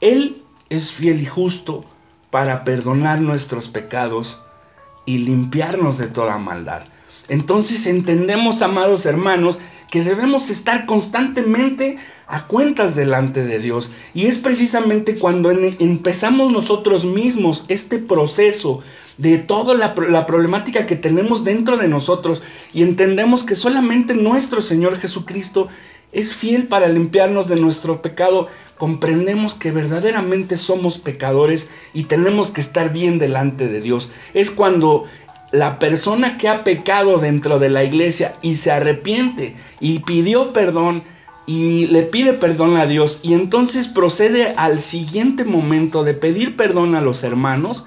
Él 0.00 0.42
es 0.68 0.92
fiel 0.92 1.20
y 1.20 1.26
justo 1.26 1.84
para 2.30 2.64
perdonar 2.64 3.20
nuestros 3.20 3.68
pecados 3.68 4.40
y 5.06 5.18
limpiarnos 5.18 5.98
de 5.98 6.08
toda 6.08 6.38
maldad. 6.38 6.82
Entonces 7.28 7.86
entendemos, 7.86 8.62
amados 8.62 9.06
hermanos, 9.06 9.58
que 9.90 10.02
debemos 10.02 10.50
estar 10.50 10.86
constantemente 10.86 11.98
a 12.26 12.46
cuentas 12.46 12.94
delante 12.94 13.44
de 13.44 13.58
Dios. 13.58 13.90
Y 14.14 14.26
es 14.26 14.38
precisamente 14.38 15.16
cuando 15.16 15.50
empezamos 15.50 16.52
nosotros 16.52 17.04
mismos 17.04 17.64
este 17.68 17.98
proceso 17.98 18.80
de 19.18 19.38
toda 19.38 19.74
la, 19.74 20.26
problemática 20.26 20.86
que 20.86 20.96
tenemos 20.96 21.44
dentro 21.44 21.76
de 21.76 21.88
nosotros 21.88 22.42
y 22.72 22.82
entendemos 22.82 23.42
que 23.42 23.56
solamente 23.56 24.14
nuestro 24.14 24.62
Señor 24.62 24.96
Jesucristo 24.96 25.68
es 26.12 26.34
fiel 26.34 26.68
para 26.68 26.88
limpiarnos 26.88 27.48
de 27.48 27.56
nuestro 27.56 28.02
pecado, 28.02 28.48
comprendemos 28.78 29.54
que 29.54 29.70
verdaderamente 29.70 30.56
somos 30.56 30.98
pecadores 30.98 31.68
y 31.92 32.04
tenemos 32.04 32.50
que 32.50 32.60
estar 32.60 32.92
bien 32.92 33.18
delante 33.18 33.68
de 33.68 33.80
Dios. 33.80 34.10
Es 34.34 34.50
cuando 34.50 35.04
la 35.52 35.78
persona 35.78 36.38
que 36.38 36.48
ha 36.48 36.64
pecado 36.64 37.18
dentro 37.18 37.58
de 37.58 37.70
la 37.70 37.84
iglesia 37.84 38.34
y 38.42 38.56
se 38.56 38.70
arrepiente 38.70 39.54
y 39.80 40.00
pidió 40.00 40.52
perdón 40.52 41.02
y 41.46 41.86
le 41.86 42.02
pide 42.02 42.34
perdón 42.34 42.76
a 42.76 42.86
Dios 42.86 43.18
y 43.22 43.34
entonces 43.34 43.88
procede 43.88 44.54
al 44.56 44.78
siguiente 44.78 45.44
momento 45.44 46.04
de 46.04 46.14
pedir 46.14 46.56
perdón 46.56 46.94
a 46.94 47.00
los 47.00 47.24
hermanos, 47.24 47.84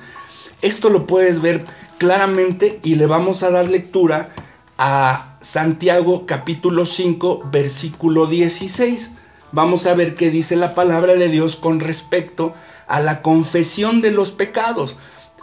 esto 0.61 0.89
lo 0.89 1.07
puedes 1.07 1.41
ver 1.41 1.63
claramente 1.97 2.79
y 2.83 2.95
le 2.95 3.05
vamos 3.05 3.43
a 3.43 3.49
dar 3.49 3.69
lectura 3.69 4.29
a 4.77 5.37
Santiago 5.39 6.25
capítulo 6.25 6.85
5 6.85 7.49
versículo 7.51 8.27
16. 8.27 9.11
Vamos 9.51 9.85
a 9.85 9.93
ver 9.93 10.15
qué 10.15 10.31
dice 10.31 10.55
la 10.55 10.73
palabra 10.73 11.13
de 11.13 11.29
Dios 11.29 11.55
con 11.55 11.79
respecto 11.79 12.53
a 12.87 12.99
la 12.99 13.21
confesión 13.21 14.01
de 14.01 14.11
los 14.11 14.31
pecados. 14.31 14.97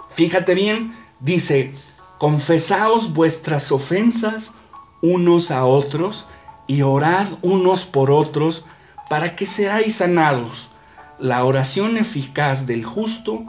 Fíjate 0.09 0.55
bien, 0.55 0.93
dice, 1.21 1.73
confesaos 2.21 3.15
vuestras 3.15 3.73
ofensas 3.73 4.53
unos 5.01 5.51
a 5.51 5.65
otros 5.65 6.27
y 6.67 6.83
orad 6.83 7.27
unos 7.41 7.87
por 7.87 8.11
otros 8.11 8.63
para 9.09 9.37
que 9.37 9.47
seáis 9.47 9.97
sanados. 9.97 10.69
La 11.19 11.43
oración 11.47 11.97
eficaz 11.97 12.67
del 12.67 12.85
justo 12.85 13.47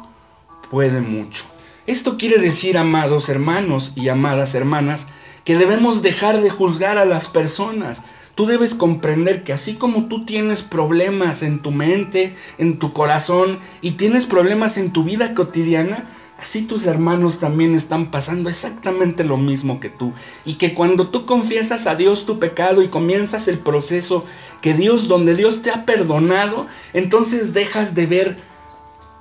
puede 0.70 1.02
mucho. 1.02 1.44
Esto 1.86 2.18
quiere 2.18 2.38
decir, 2.38 2.78
amados 2.78 3.28
hermanos 3.28 3.92
y 3.96 4.08
amadas 4.08 4.56
hermanas, 4.56 5.08
que 5.44 5.58
debemos 5.58 6.02
dejar 6.02 6.42
de 6.42 6.50
juzgar 6.50 6.98
a 6.98 7.04
las 7.04 7.28
personas. 7.28 8.02
Tú 8.36 8.46
debes 8.46 8.74
comprender 8.74 9.44
que 9.44 9.52
así 9.52 9.74
como 9.74 10.06
tú 10.06 10.24
tienes 10.24 10.62
problemas 10.62 11.44
en 11.44 11.60
tu 11.60 11.72
mente, 11.72 12.38
en 12.58 12.80
tu 12.80 12.94
corazón 12.94 13.60
y 13.82 13.92
tienes 13.92 14.26
problemas 14.26 14.78
en 14.78 14.94
tu 14.94 15.04
vida 15.04 15.34
cotidiana, 15.34 16.08
Así 16.42 16.64
tus 16.64 16.88
hermanos 16.88 17.40
también 17.40 17.76
están 17.76 18.10
pasando 18.10 18.50
exactamente 18.50 19.24
lo 19.24 19.38
mismo 19.38 19.80
que 19.80 19.90
tú. 19.90 20.12
Y 20.44 20.56
que 20.56 20.74
cuando 20.74 21.10
tú 21.10 21.28
confiesas 21.28 21.86
a 21.86 21.94
Dios 21.94 22.26
tu 22.26 22.40
pecado 22.40 22.82
y 22.82 22.88
comienzas 22.88 23.48
el 23.48 23.60
proceso 23.60 24.26
que 24.60 24.74
Dios, 24.74 25.08
donde 25.08 25.36
Dios 25.36 25.62
te 25.62 25.70
ha 25.70 25.86
perdonado, 25.86 26.66
entonces 26.94 27.54
dejas 27.54 27.94
de 27.94 28.08
ver 28.08 28.38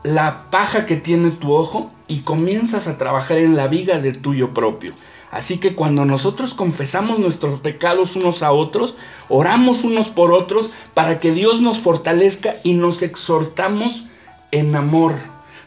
la 0.03 0.51
paja 0.51 0.87
que 0.87 0.97
tiene 0.97 1.31
tu 1.31 1.53
ojo 1.53 1.91
y 2.09 2.21
comienzas 2.21 2.89
a 2.89 2.97
trabajar 2.97 3.37
en 3.37 3.55
la 3.55 3.69
viga 3.69 3.99
del 3.99 4.23
tuyo 4.23 4.55
propio. 4.55 4.95
Así 5.31 5.59
que 5.59 5.75
cuando 5.75 6.07
nosotros 6.07 6.55
confesamos 6.55 7.19
nuestros 7.19 7.61
pecados 7.61 8.17
unos 8.17 8.43
a 8.43 8.51
otros, 8.51 8.95
oramos 9.29 9.85
unos 9.85 10.09
por 10.09 10.33
otros 10.33 10.71
para 10.95 11.19
que 11.19 11.33
Dios 11.33 11.61
nos 11.61 11.81
fortalezca 11.81 12.55
y 12.65 12.73
nos 12.73 13.03
exhortamos 13.03 14.07
en 14.53 14.75
amor 14.75 15.13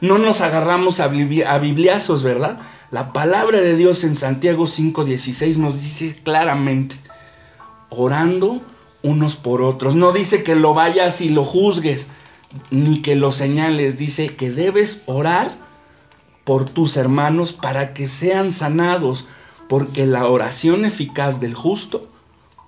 no 0.02 0.18
nos 0.18 0.42
agarramos 0.42 1.00
a, 1.00 1.08
bibliazos, 1.08 2.24
¿verdad? 2.24 2.60
La 2.92 3.14
palabra 3.14 3.62
de 3.62 3.76
Dios 3.76 4.04
en 4.04 4.16
Santiago 4.16 4.66
5:16 4.68 5.58
nos 5.58 5.82
dice 5.82 6.20
claramente, 6.24 6.98
orando 7.90 8.62
unos 9.02 9.36
por 9.36 9.62
otros. 9.62 9.96
No 9.96 10.12
dice 10.12 10.44
que 10.44 10.56
lo 10.56 10.74
vayas 10.74 11.22
y 11.22 11.30
lo 11.30 11.44
juzgues, 11.44 12.08
ni 12.72 13.02
que 13.02 13.16
lo 13.16 13.32
señales. 13.32 13.98
Dice 13.98 14.36
que 14.36 14.52
debes 14.52 15.04
orar 15.06 15.52
por 16.44 16.70
tus 16.70 16.98
hermanos 16.98 17.54
para 17.54 17.94
que 17.94 18.08
sean 18.08 18.52
sanados, 18.52 19.26
porque 19.70 20.06
la 20.06 20.28
oración 20.28 20.86
eficaz 20.86 21.40
del 21.40 21.54
justo 21.54 22.08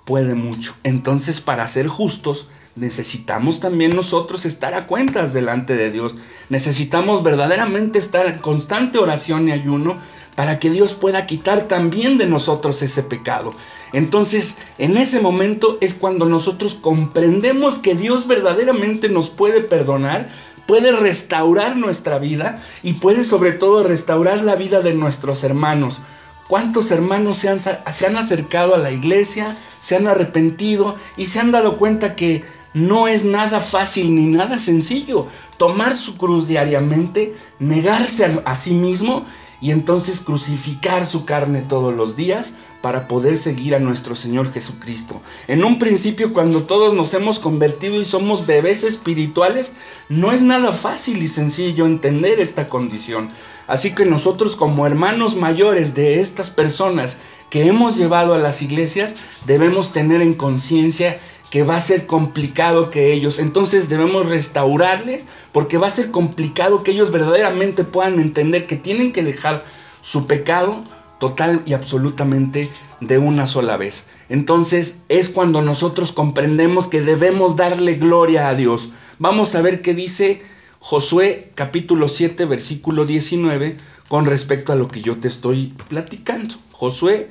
puede 0.05 0.35
mucho. 0.35 0.75
Entonces, 0.83 1.41
para 1.41 1.67
ser 1.67 1.87
justos, 1.87 2.47
necesitamos 2.75 3.59
también 3.59 3.95
nosotros 3.95 4.45
estar 4.45 4.73
a 4.73 4.85
cuentas 4.85 5.33
delante 5.33 5.75
de 5.75 5.91
Dios. 5.91 6.15
Necesitamos 6.49 7.23
verdaderamente 7.23 7.99
estar 7.99 8.25
en 8.25 8.39
constante 8.39 8.97
oración 8.97 9.47
y 9.47 9.51
ayuno 9.51 9.97
para 10.35 10.59
que 10.59 10.69
Dios 10.69 10.93
pueda 10.93 11.25
quitar 11.25 11.63
también 11.63 12.17
de 12.17 12.27
nosotros 12.27 12.81
ese 12.81 13.03
pecado. 13.03 13.53
Entonces, 13.93 14.57
en 14.77 14.97
ese 14.97 15.21
momento 15.21 15.77
es 15.79 15.93
cuando 15.93 16.25
nosotros 16.25 16.75
comprendemos 16.75 17.79
que 17.79 17.95
Dios 17.95 18.27
verdaderamente 18.27 19.07
nos 19.07 19.29
puede 19.29 19.61
perdonar, 19.61 20.27
puede 20.67 20.91
restaurar 20.91 21.77
nuestra 21.77 22.19
vida 22.19 22.61
y 22.83 22.93
puede 22.93 23.23
sobre 23.23 23.53
todo 23.53 23.83
restaurar 23.83 24.43
la 24.43 24.55
vida 24.55 24.81
de 24.81 24.93
nuestros 24.93 25.43
hermanos. 25.45 26.01
¿Cuántos 26.49 26.91
hermanos 26.91 27.37
se 27.37 27.49
han, 27.49 27.59
se 27.59 28.05
han 28.05 28.17
acercado 28.17 28.75
a 28.75 28.77
la 28.77 28.91
iglesia, 28.91 29.55
se 29.81 29.95
han 29.95 30.07
arrepentido 30.07 30.95
y 31.17 31.27
se 31.27 31.39
han 31.39 31.51
dado 31.51 31.77
cuenta 31.77 32.15
que 32.15 32.43
no 32.75 33.07
es 33.07 33.23
nada 33.23 33.59
fácil 33.61 34.13
ni 34.13 34.27
nada 34.27 34.59
sencillo 34.59 35.27
tomar 35.57 35.95
su 35.95 36.17
cruz 36.17 36.47
diariamente, 36.47 37.33
negarse 37.59 38.41
a, 38.45 38.55
sí 38.55 38.73
mismo 38.73 39.25
y 39.61 39.71
entonces 39.71 40.19
crucificar 40.19 41.05
su 41.05 41.23
carne 41.23 41.61
todos 41.61 41.93
los 41.95 42.17
días 42.17 42.55
para 42.81 43.07
poder 43.07 43.37
seguir 43.37 43.73
a 43.73 43.79
nuestro 43.79 44.13
Señor 44.13 44.51
Jesucristo. 44.51 45.21
En 45.47 45.63
un 45.63 45.79
principio, 45.79 46.33
cuando 46.33 46.63
todos 46.63 46.93
nos 46.93 47.13
hemos 47.13 47.39
convertido 47.39 47.99
y 47.99 48.05
somos 48.05 48.45
bebés 48.45 48.83
espirituales, 48.83 49.73
no 50.09 50.33
es 50.33 50.41
nada 50.41 50.73
fácil 50.73 51.23
y 51.23 51.29
sencillo 51.29 51.85
entender 51.85 52.41
esta 52.41 52.67
condición. 52.67 53.29
Así 53.67 53.95
que 53.95 54.05
nosotros 54.05 54.55
como 54.55 54.85
hermanos 54.85 55.35
mayores 55.37 55.95
de 55.95 56.19
estas 56.19 56.51
personas 56.51 57.17
que 57.49 57.67
hemos 57.67 57.97
llevado 57.97 58.33
a 58.33 58.37
las 58.37 58.61
iglesias, 58.61 59.15
debemos 59.47 59.93
tener 59.93 60.21
en 60.21 60.33
conciencia 60.33 61.17
que 61.49 61.63
va 61.63 61.77
a 61.77 61.81
ser 61.81 62.05
complicado 62.05 62.89
que 62.89 63.13
ellos, 63.13 63.39
entonces 63.39 63.87
debemos 63.87 64.29
restaurarles 64.29 65.27
porque 65.51 65.77
va 65.77 65.87
a 65.87 65.91
ser 65.91 66.11
complicado 66.11 66.83
que 66.83 66.91
ellos 66.91 67.11
verdaderamente 67.11 67.83
puedan 67.83 68.19
entender 68.19 68.67
que 68.67 68.75
tienen 68.75 69.11
que 69.11 69.23
dejar 69.23 69.63
su 70.01 70.27
pecado 70.27 70.83
total 71.19 71.61
y 71.65 71.73
absolutamente 71.73 72.69
de 72.99 73.17
una 73.17 73.47
sola 73.47 73.77
vez. 73.77 74.07
Entonces 74.27 74.99
es 75.07 75.29
cuando 75.29 75.61
nosotros 75.61 76.11
comprendemos 76.11 76.87
que 76.87 77.01
debemos 77.01 77.55
darle 77.55 77.95
gloria 77.95 78.49
a 78.49 78.55
Dios. 78.55 78.89
Vamos 79.19 79.55
a 79.55 79.61
ver 79.61 79.81
qué 79.81 79.93
dice 79.93 80.41
Josué 80.79 81.51
capítulo 81.55 82.07
7 82.07 82.45
versículo 82.45 83.05
19 83.05 83.77
con 84.07 84.25
respecto 84.25 84.73
a 84.73 84.75
lo 84.75 84.87
que 84.87 85.01
yo 85.01 85.17
te 85.17 85.27
estoy 85.27 85.73
platicando. 85.87 86.55
Josué 86.71 87.29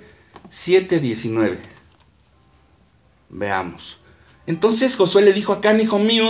7, 0.49 1.00
19. 1.00 1.59
Veamos. 3.30 3.99
Entonces 4.47 4.97
Josué 4.97 5.23
le 5.23 5.33
dijo 5.33 5.53
acá, 5.53 5.77
hijo 5.81 5.99
mío, 5.99 6.25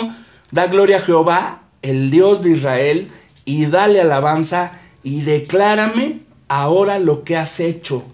da 0.51 0.67
gloria 0.67 0.97
a 0.97 1.01
Jehová, 1.01 1.63
el 1.83 2.11
Dios 2.11 2.43
de 2.43 2.51
Israel, 2.53 3.09
y 3.45 3.67
dale 3.67 4.01
alabanza 4.01 4.73
y 5.03 5.23
declárame 5.23 6.21
ahora 6.49 6.99
lo 6.99 7.25
que 7.25 7.37
has 7.37 7.61
hecho. 7.61 8.05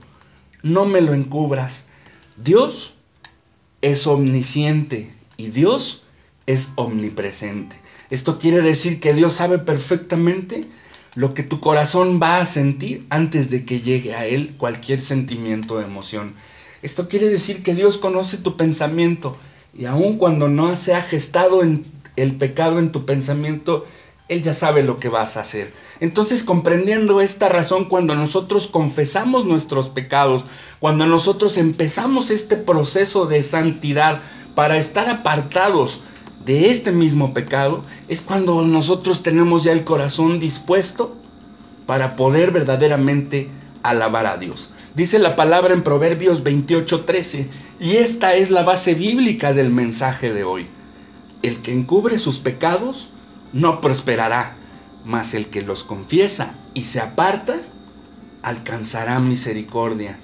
No 0.62 0.85
me 0.85 1.00
lo 1.00 1.14
encubras. 1.14 1.87
Dios 2.37 2.95
es 3.83 4.07
omnisciente 4.07 5.11
y 5.37 5.49
Dios 5.49 6.04
es 6.47 6.71
omnipresente. 6.76 7.76
Esto 8.11 8.38
quiere 8.38 8.61
decir 8.61 9.00
que 9.00 9.14
Dios 9.14 9.35
sabe 9.35 9.59
perfectamente 9.59 10.64
lo 11.14 11.35
que 11.35 11.42
tu 11.42 11.61
corazón 11.61 12.21
va 12.23 12.38
a 12.38 12.45
sentir 12.45 13.07
antes 13.11 13.50
de 13.50 13.64
que 13.64 13.80
llegue 13.80 14.14
a 14.14 14.26
Él 14.26 14.54
cualquier 14.57 15.00
sentimiento 15.00 15.75
o 15.75 15.80
emoción. 15.80 16.35
Esto 16.83 17.09
quiere 17.09 17.28
decir 17.28 17.62
que 17.62 17.75
Dios 17.75 17.99
conoce 17.99 18.38
tu 18.38 18.57
pensamiento 18.57 19.37
y 19.72 19.84
aun 19.84 20.16
cuando 20.16 20.48
no 20.48 20.74
se 20.76 20.94
ha 20.94 21.02
gestado 21.02 21.62
el 21.62 22.36
pecado 22.36 22.78
en 22.78 22.92
tu 22.92 23.06
pensamiento, 23.06 23.86
Él 24.28 24.42
ya 24.42 24.52
sabe 24.52 24.82
lo 24.82 24.96
que 24.96 25.08
vas 25.08 25.36
a 25.36 25.40
hacer. 25.40 25.72
Entonces, 26.00 26.44
comprendiendo 26.44 27.20
esta 27.20 27.48
razón, 27.48 27.84
cuando 27.84 28.14
nosotros 28.14 28.66
confesamos 28.68 29.44
nuestros 29.44 29.90
pecados, 29.90 30.45
cuando 30.78 31.06
nosotros 31.06 31.58
empezamos 31.58 32.30
este 32.30 32.56
proceso 32.56 33.26
de 33.26 33.42
santidad 33.42 34.21
para 34.54 34.78
estar 34.78 35.10
apartados 35.10 36.00
de 36.45 36.71
este 36.71 36.90
mismo 36.90 37.34
pecado, 37.34 37.84
es 38.08 38.23
cuando 38.23 38.62
nosotros 38.62 39.23
tenemos 39.23 39.62
ya 39.62 39.73
el 39.73 39.84
corazón 39.84 40.40
dispuesto 40.40 41.14
para 41.84 42.16
poder 42.16 42.50
verdaderamente 42.50 43.49
alabar 43.82 44.26
a 44.26 44.38
Dios. 44.38 44.71
Dice 44.94 45.20
la 45.20 45.36
palabra 45.36 45.72
en 45.72 45.82
Proverbios 45.82 46.42
28:13, 46.42 47.46
y 47.78 47.96
esta 47.96 48.34
es 48.34 48.50
la 48.50 48.64
base 48.64 48.94
bíblica 48.94 49.52
del 49.52 49.70
mensaje 49.70 50.32
de 50.32 50.42
hoy. 50.42 50.66
El 51.42 51.62
que 51.62 51.72
encubre 51.72 52.18
sus 52.18 52.40
pecados 52.40 53.08
no 53.52 53.80
prosperará, 53.80 54.56
mas 55.04 55.34
el 55.34 55.46
que 55.46 55.62
los 55.62 55.84
confiesa 55.84 56.54
y 56.74 56.82
se 56.82 57.00
aparta 57.00 57.60
alcanzará 58.42 59.20
misericordia. 59.20 60.18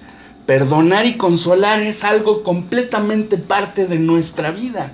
Perdonar 0.47 1.07
y 1.07 1.17
consolar 1.17 1.81
es 1.81 2.03
algo 2.03 2.43
completamente 2.43 3.39
parte 3.39 3.87
de 3.87 3.99
nuestra 3.99 4.51
vida. 4.51 4.93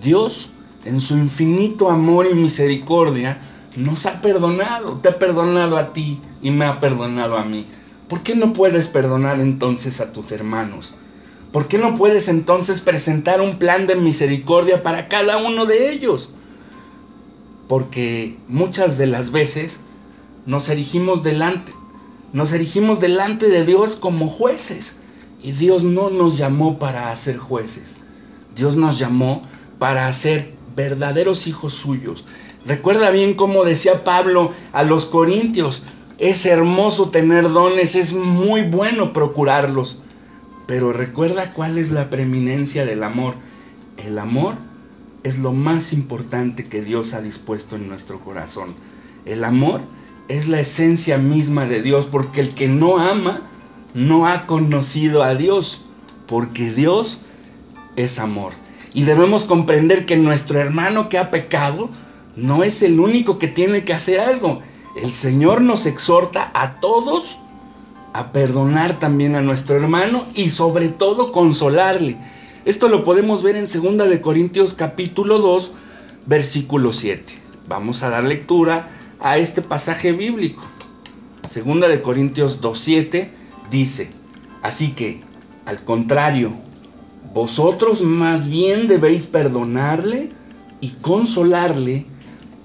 Dios, 0.00 0.50
en 0.84 1.00
su 1.00 1.16
infinito 1.16 1.90
amor 1.90 2.28
y 2.30 2.34
misericordia, 2.34 3.38
nos 3.76 4.04
ha 4.04 4.20
perdonado. 4.20 4.98
Te 4.98 5.08
ha 5.08 5.18
perdonado 5.18 5.78
a 5.78 5.92
ti 5.94 6.20
y 6.42 6.50
me 6.50 6.66
ha 6.66 6.80
perdonado 6.80 7.38
a 7.38 7.44
mí. 7.44 7.64
¿Por 8.08 8.22
qué 8.22 8.36
no 8.36 8.52
puedes 8.52 8.86
perdonar 8.86 9.40
entonces 9.40 10.00
a 10.00 10.12
tus 10.12 10.30
hermanos? 10.30 10.94
¿Por 11.52 11.68
qué 11.68 11.78
no 11.78 11.94
puedes 11.94 12.28
entonces 12.28 12.80
presentar 12.80 13.40
un 13.40 13.58
plan 13.58 13.86
de 13.86 13.96
misericordia 13.96 14.82
para 14.82 15.08
cada 15.08 15.38
uno 15.38 15.66
de 15.66 15.90
ellos? 15.90 16.30
Porque 17.66 18.36
muchas 18.46 18.98
de 18.98 19.06
las 19.06 19.32
veces 19.32 19.80
nos 20.44 20.68
erigimos 20.68 21.22
delante, 21.22 21.72
nos 22.32 22.52
erigimos 22.52 23.00
delante 23.00 23.48
de 23.48 23.64
Dios 23.64 23.96
como 23.96 24.28
jueces. 24.28 24.98
Y 25.42 25.52
Dios 25.52 25.84
no 25.84 26.10
nos 26.10 26.38
llamó 26.38 26.78
para 26.78 27.14
ser 27.16 27.36
jueces. 27.38 27.98
Dios 28.54 28.76
nos 28.76 28.98
llamó 28.98 29.42
para 29.78 30.12
ser 30.12 30.52
verdaderos 30.74 31.46
hijos 31.46 31.74
suyos. 31.74 32.24
Recuerda 32.64 33.10
bien 33.10 33.34
cómo 33.34 33.64
decía 33.64 34.02
Pablo 34.02 34.50
a 34.72 34.82
los 34.82 35.06
corintios, 35.06 35.82
es 36.18 36.46
hermoso 36.46 37.10
tener 37.10 37.50
dones, 37.50 37.94
es 37.94 38.14
muy 38.14 38.62
bueno 38.62 39.12
procurarlos. 39.12 40.00
Pero 40.66 40.92
recuerda 40.92 41.52
cuál 41.52 41.78
es 41.78 41.90
la 41.90 42.10
preeminencia 42.10 42.84
del 42.84 43.02
amor. 43.02 43.34
El 43.96 44.18
amor 44.18 44.54
es 45.22 45.38
lo 45.38 45.52
más 45.52 45.92
importante 45.92 46.64
que 46.64 46.82
Dios 46.82 47.14
ha 47.14 47.20
dispuesto 47.20 47.76
en 47.76 47.88
nuestro 47.88 48.20
corazón. 48.20 48.74
El 49.24 49.44
amor 49.44 49.80
es 50.28 50.48
la 50.48 50.60
esencia 50.60 51.18
misma 51.18 51.66
de 51.66 51.82
Dios, 51.82 52.06
porque 52.06 52.40
el 52.40 52.54
que 52.54 52.68
no 52.68 52.98
ama 52.98 53.42
no 53.94 54.26
ha 54.26 54.46
conocido 54.46 55.22
a 55.22 55.34
Dios, 55.34 55.84
porque 56.26 56.70
Dios 56.70 57.20
es 57.96 58.18
amor. 58.18 58.52
Y 58.92 59.04
debemos 59.04 59.44
comprender 59.44 60.06
que 60.06 60.16
nuestro 60.16 60.58
hermano 60.58 61.08
que 61.08 61.18
ha 61.18 61.30
pecado 61.30 61.90
no 62.34 62.64
es 62.64 62.82
el 62.82 62.98
único 62.98 63.38
que 63.38 63.48
tiene 63.48 63.84
que 63.84 63.92
hacer 63.92 64.20
algo. 64.20 64.60
El 64.96 65.12
Señor 65.12 65.60
nos 65.60 65.84
exhorta 65.84 66.50
a 66.54 66.80
todos 66.80 67.38
a 68.14 68.32
perdonar 68.32 68.98
también 68.98 69.34
a 69.34 69.42
nuestro 69.42 69.76
hermano 69.76 70.24
y 70.34 70.48
sobre 70.48 70.88
todo 70.88 71.32
consolarle. 71.32 72.16
Esto 72.64 72.88
lo 72.88 73.02
podemos 73.02 73.42
ver 73.42 73.56
en 73.56 73.66
2 73.66 74.08
de 74.08 74.20
Corintios 74.22 74.72
capítulo 74.72 75.38
2, 75.38 75.70
versículo 76.24 76.94
7. 76.94 77.34
Vamos 77.68 78.02
a 78.02 78.08
dar 78.08 78.24
lectura 78.24 78.88
a 79.20 79.36
este 79.36 79.60
pasaje 79.60 80.12
bíblico. 80.12 80.62
2 81.42 81.80
de 81.90 82.00
Corintios 82.00 82.62
2:7 82.62 83.28
dice, 83.70 84.10
así 84.62 84.92
que 84.92 85.20
al 85.66 85.84
contrario, 85.84 86.54
vosotros 87.34 88.00
más 88.00 88.48
bien 88.48 88.88
debéis 88.88 89.26
perdonarle 89.26 90.30
y 90.80 90.92
consolarle 91.02 92.06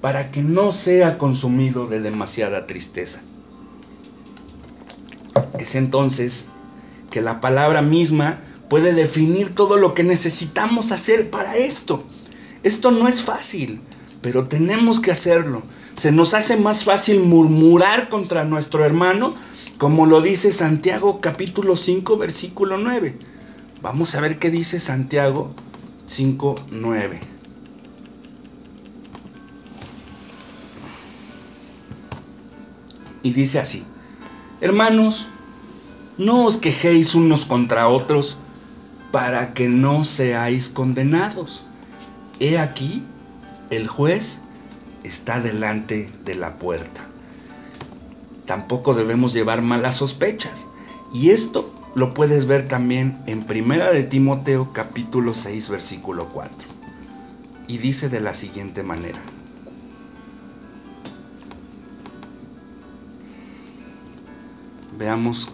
para 0.02 0.32
que 0.32 0.42
no 0.42 0.72
sea 0.72 1.16
consumido 1.16 1.86
de 1.86 2.00
demasiada 2.00 2.66
tristeza. 2.66 3.22
Es 5.58 5.76
entonces 5.76 6.48
que 7.10 7.22
la 7.22 7.40
palabra 7.40 7.80
misma 7.80 8.40
puede 8.68 8.92
definir 8.92 9.54
todo 9.54 9.76
lo 9.76 9.94
que 9.94 10.02
necesitamos 10.02 10.90
hacer 10.90 11.30
para 11.30 11.56
esto. 11.56 12.04
Esto 12.64 12.90
no 12.90 13.06
es 13.06 13.22
fácil, 13.22 13.80
pero 14.20 14.48
tenemos 14.48 14.98
que 14.98 15.12
hacerlo. 15.12 15.62
Se 15.94 16.10
nos 16.10 16.34
hace 16.34 16.56
más 16.56 16.84
fácil 16.84 17.20
murmurar 17.20 18.08
contra 18.08 18.44
nuestro 18.44 18.84
hermano, 18.84 19.32
como 19.78 20.06
lo 20.06 20.20
dice 20.20 20.52
Santiago 20.52 21.20
capítulo 21.20 21.76
5, 21.76 22.16
versículo 22.16 22.76
9. 22.76 23.16
Vamos 23.82 24.16
a 24.16 24.20
ver 24.20 24.40
qué 24.40 24.50
dice 24.50 24.80
Santiago 24.80 25.54
5, 26.06 26.54
9. 26.72 27.31
Y 33.22 33.32
dice 33.32 33.58
así, 33.58 33.84
hermanos, 34.60 35.28
no 36.18 36.44
os 36.44 36.56
quejéis 36.56 37.14
unos 37.14 37.44
contra 37.44 37.88
otros 37.88 38.36
para 39.10 39.54
que 39.54 39.68
no 39.68 40.04
seáis 40.04 40.68
condenados. 40.68 41.64
he 42.40 42.58
aquí, 42.58 43.04
el 43.70 43.86
juez 43.86 44.40
está 45.04 45.40
delante 45.40 46.10
de 46.24 46.34
la 46.34 46.58
puerta. 46.58 47.02
Tampoco 48.46 48.94
debemos 48.94 49.32
llevar 49.32 49.62
malas 49.62 49.96
sospechas. 49.96 50.66
Y 51.14 51.30
esto 51.30 51.72
lo 51.94 52.14
puedes 52.14 52.46
ver 52.46 52.68
también 52.68 53.22
en 53.26 53.44
Primera 53.44 53.92
de 53.92 54.02
Timoteo 54.02 54.72
capítulo 54.72 55.34
6 55.34 55.68
versículo 55.68 56.28
4. 56.30 56.68
Y 57.68 57.78
dice 57.78 58.08
de 58.08 58.20
la 58.20 58.34
siguiente 58.34 58.82
manera. 58.82 59.20
Veamos 65.02 65.48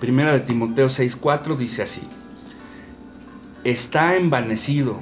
Primera 0.00 0.32
de 0.32 0.40
Timoteo 0.40 0.86
6:4 0.86 1.56
dice 1.58 1.82
así: 1.82 2.00
Está 3.64 4.16
envanecido, 4.16 4.98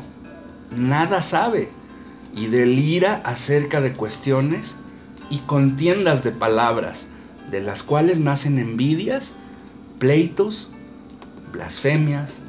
nada 0.76 1.22
sabe 1.22 1.70
y 2.34 2.46
delira 2.46 3.22
acerca 3.24 3.80
de 3.80 3.92
cuestiones 3.92 4.76
y 5.30 5.38
contiendas 5.38 6.24
de 6.24 6.32
palabras, 6.32 7.06
de 7.52 7.60
las 7.60 7.84
cuales 7.84 8.18
nacen 8.18 8.58
envidias, 8.58 9.36
pleitos, 10.00 10.70
blasfemias 11.52 12.40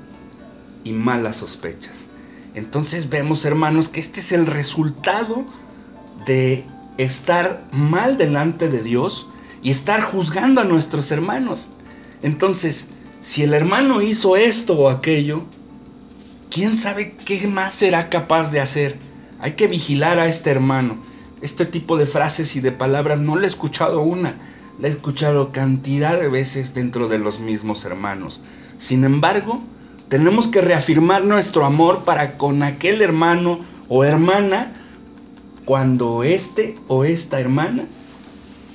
y 0.83 0.93
malas 0.93 1.35
sospechas. 1.37 2.07
Entonces 2.59 3.09
vemos, 3.09 3.45
hermanos, 3.45 3.87
que 3.89 3.99
este 3.99 4.19
es 4.19 4.31
el 4.33 4.45
resultado 4.45 5.45
de 6.25 6.65
estar 6.97 7.65
mal 7.71 8.17
delante 8.17 8.69
de 8.69 8.83
Dios 8.83 9.27
y 9.63 9.71
estar 9.71 10.01
juzgando 10.01 10.61
a 10.61 10.65
nuestros 10.65 11.09
hermanos. 11.11 11.69
Entonces, 12.21 12.87
si 13.21 13.43
el 13.43 13.53
hermano 13.53 14.01
hizo 14.01 14.35
esto 14.35 14.73
o 14.73 14.89
aquello, 14.89 15.45
¿quién 16.51 16.75
sabe 16.75 17.15
qué 17.25 17.47
más 17.47 17.73
será 17.73 18.09
capaz 18.09 18.51
de 18.51 18.59
hacer? 18.59 18.97
Hay 19.39 19.53
que 19.53 19.67
vigilar 19.67 20.19
a 20.19 20.27
este 20.27 20.51
hermano. 20.51 20.97
Este 21.41 21.65
tipo 21.65 21.95
de 21.95 22.05
frases 22.05 22.57
y 22.57 22.59
de 22.59 22.73
palabras 22.73 23.19
no 23.19 23.37
le 23.37 23.45
he 23.45 23.47
escuchado 23.47 24.01
una, 24.01 24.37
la 24.79 24.89
he 24.89 24.91
escuchado 24.91 25.53
cantidad 25.53 26.19
de 26.19 26.27
veces 26.27 26.73
dentro 26.73 27.07
de 27.07 27.19
los 27.19 27.39
mismos 27.39 27.85
hermanos. 27.85 28.41
Sin 28.77 29.05
embargo, 29.05 29.63
tenemos 30.09 30.47
que 30.47 30.59
reafirmar 30.59 31.23
nuestro 31.23 31.65
amor 31.65 32.03
para 32.03 32.35
con 32.37 32.63
aquel 32.63 33.03
hermano 33.03 33.59
o 33.87 34.03
hermana 34.03 34.73
cuando 35.65 36.23
este 36.23 36.75
o 36.87 37.05
esta 37.05 37.39
hermana 37.39 37.85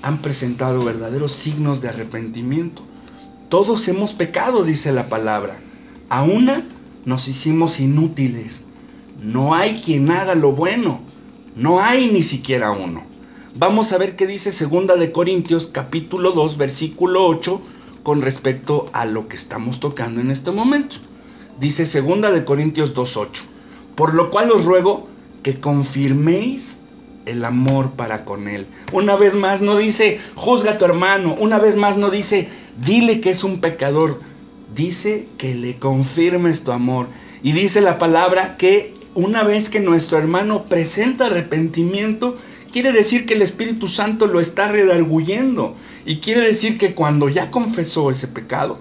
han 0.02 0.18
presentado 0.18 0.84
verdaderos 0.84 1.32
signos 1.32 1.82
de 1.82 1.88
arrepentimiento. 1.88 2.82
Todos 3.48 3.88
hemos 3.88 4.14
pecado, 4.14 4.62
dice 4.62 4.92
la 4.92 5.08
palabra. 5.08 5.56
A 6.08 6.22
una 6.22 6.62
nos 7.04 7.26
hicimos 7.26 7.80
inútiles. 7.80 8.62
No 9.20 9.54
hay 9.54 9.80
quien 9.80 10.10
haga 10.12 10.36
lo 10.36 10.52
bueno. 10.52 11.00
No 11.56 11.80
hay 11.80 12.12
ni 12.12 12.22
siquiera 12.22 12.70
uno. 12.70 13.02
Vamos 13.56 13.92
a 13.92 13.98
ver 13.98 14.14
qué 14.14 14.28
dice 14.28 14.52
segunda 14.52 14.94
de 14.96 15.10
Corintios 15.10 15.66
capítulo 15.66 16.30
2 16.30 16.58
versículo 16.58 17.26
8 17.26 17.60
con 18.04 18.22
respecto 18.22 18.88
a 18.92 19.04
lo 19.04 19.26
que 19.26 19.36
estamos 19.36 19.80
tocando 19.80 20.20
en 20.20 20.30
este 20.30 20.52
momento. 20.52 20.96
Dice 21.60 21.86
segunda 21.86 22.30
de 22.30 22.44
Corintios 22.44 22.94
2:8. 22.94 23.44
Por 23.94 24.14
lo 24.14 24.30
cual 24.30 24.50
os 24.50 24.64
ruego 24.64 25.08
que 25.42 25.60
confirméis 25.60 26.78
el 27.26 27.44
amor 27.44 27.92
para 27.92 28.24
con 28.24 28.48
él. 28.48 28.66
Una 28.92 29.16
vez 29.16 29.34
más 29.34 29.62
no 29.62 29.76
dice, 29.76 30.18
juzga 30.34 30.72
a 30.72 30.78
tu 30.78 30.84
hermano. 30.84 31.36
Una 31.38 31.58
vez 31.58 31.76
más 31.76 31.96
no 31.96 32.10
dice, 32.10 32.48
dile 32.84 33.20
que 33.20 33.30
es 33.30 33.44
un 33.44 33.60
pecador. 33.60 34.20
Dice 34.74 35.28
que 35.38 35.54
le 35.54 35.78
confirmes 35.78 36.64
tu 36.64 36.72
amor. 36.72 37.08
Y 37.42 37.52
dice 37.52 37.80
la 37.80 37.98
palabra 37.98 38.56
que 38.56 38.94
una 39.14 39.44
vez 39.44 39.70
que 39.70 39.80
nuestro 39.80 40.18
hermano 40.18 40.64
presenta 40.64 41.26
arrepentimiento, 41.26 42.36
quiere 42.72 42.90
decir 42.90 43.26
que 43.26 43.34
el 43.34 43.42
Espíritu 43.42 43.86
Santo 43.86 44.26
lo 44.26 44.40
está 44.40 44.68
redarguyendo. 44.68 45.76
Y 46.04 46.16
quiere 46.16 46.40
decir 46.40 46.78
que 46.78 46.94
cuando 46.94 47.28
ya 47.28 47.50
confesó 47.50 48.10
ese 48.10 48.26
pecado, 48.26 48.78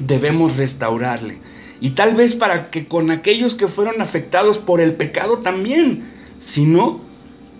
debemos 0.00 0.56
restaurarle. 0.56 1.38
Y 1.80 1.90
tal 1.90 2.14
vez 2.14 2.34
para 2.34 2.70
que 2.70 2.86
con 2.86 3.10
aquellos 3.10 3.54
que 3.54 3.68
fueron 3.68 4.02
afectados 4.02 4.58
por 4.58 4.80
el 4.80 4.94
pecado 4.94 5.38
también. 5.38 6.04
Si 6.38 6.66
no, 6.66 7.00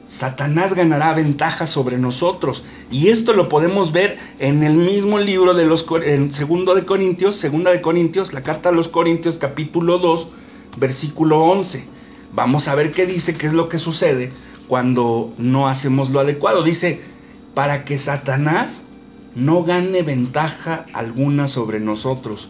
Satanás 0.06 0.74
ganará 0.74 1.14
ventaja 1.14 1.66
sobre 1.66 1.96
nosotros. 1.96 2.64
Y 2.90 3.08
esto 3.08 3.32
lo 3.32 3.48
podemos 3.48 3.92
ver 3.92 4.18
en 4.38 4.62
el 4.62 4.74
mismo 4.74 5.18
libro 5.18 5.54
de 5.54 5.64
los 5.64 5.86
en 6.04 6.30
segundo 6.32 6.74
de 6.74 6.84
Corintios, 6.84 7.36
segunda 7.36 7.70
de 7.70 7.80
Corintios, 7.80 8.32
la 8.32 8.42
carta 8.42 8.68
a 8.70 8.72
los 8.72 8.88
Corintios 8.88 9.38
capítulo 9.38 9.98
2, 9.98 10.28
versículo 10.78 11.40
11. 11.44 11.84
Vamos 12.32 12.68
a 12.68 12.74
ver 12.74 12.92
qué 12.92 13.06
dice, 13.06 13.34
qué 13.34 13.46
es 13.46 13.52
lo 13.52 13.68
que 13.68 13.78
sucede 13.78 14.32
cuando 14.68 15.32
no 15.38 15.68
hacemos 15.68 16.10
lo 16.10 16.20
adecuado. 16.20 16.62
Dice, 16.62 17.00
para 17.54 17.84
que 17.84 17.96
Satanás 17.96 18.82
no 19.34 19.62
gane 19.62 20.02
ventaja 20.02 20.86
alguna 20.92 21.48
sobre 21.48 21.80
nosotros, 21.80 22.48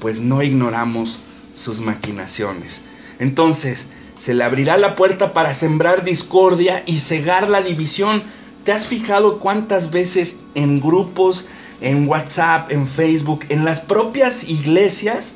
pues 0.00 0.20
no 0.20 0.42
ignoramos 0.42 1.20
sus 1.54 1.80
maquinaciones. 1.80 2.82
Entonces, 3.18 3.88
se 4.18 4.34
le 4.34 4.44
abrirá 4.44 4.76
la 4.76 4.96
puerta 4.96 5.32
para 5.32 5.54
sembrar 5.54 6.04
discordia 6.04 6.82
y 6.86 6.98
cegar 6.98 7.48
la 7.48 7.62
división. 7.62 8.22
¿Te 8.64 8.72
has 8.72 8.86
fijado 8.86 9.40
cuántas 9.40 9.90
veces 9.90 10.36
en 10.54 10.80
grupos, 10.80 11.46
en 11.80 12.08
WhatsApp, 12.08 12.70
en 12.70 12.86
Facebook, 12.86 13.44
en 13.48 13.64
las 13.64 13.80
propias 13.80 14.44
iglesias, 14.48 15.34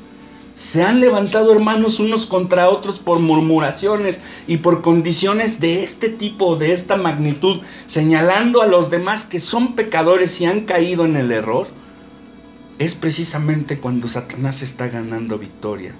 se 0.59 0.83
han 0.83 0.99
levantado 0.99 1.53
hermanos 1.53 2.01
unos 2.01 2.25
contra 2.25 2.69
otros 2.69 2.99
por 2.99 3.19
murmuraciones 3.19 4.19
y 4.45 4.57
por 4.57 4.81
condiciones 4.81 5.61
de 5.61 5.83
este 5.83 6.09
tipo, 6.09 6.57
de 6.57 6.73
esta 6.73 6.97
magnitud, 6.97 7.61
señalando 7.85 8.61
a 8.61 8.67
los 8.67 8.89
demás 8.89 9.23
que 9.23 9.39
son 9.39 9.73
pecadores 9.73 10.41
y 10.41 10.47
han 10.47 10.65
caído 10.65 11.05
en 11.05 11.15
el 11.15 11.31
error? 11.31 11.67
Es 12.77 12.93
precisamente 12.93 13.79
cuando 13.79 14.09
Satanás 14.09 14.61
está 14.61 14.89
ganando 14.89 15.39
victoria. 15.39 15.95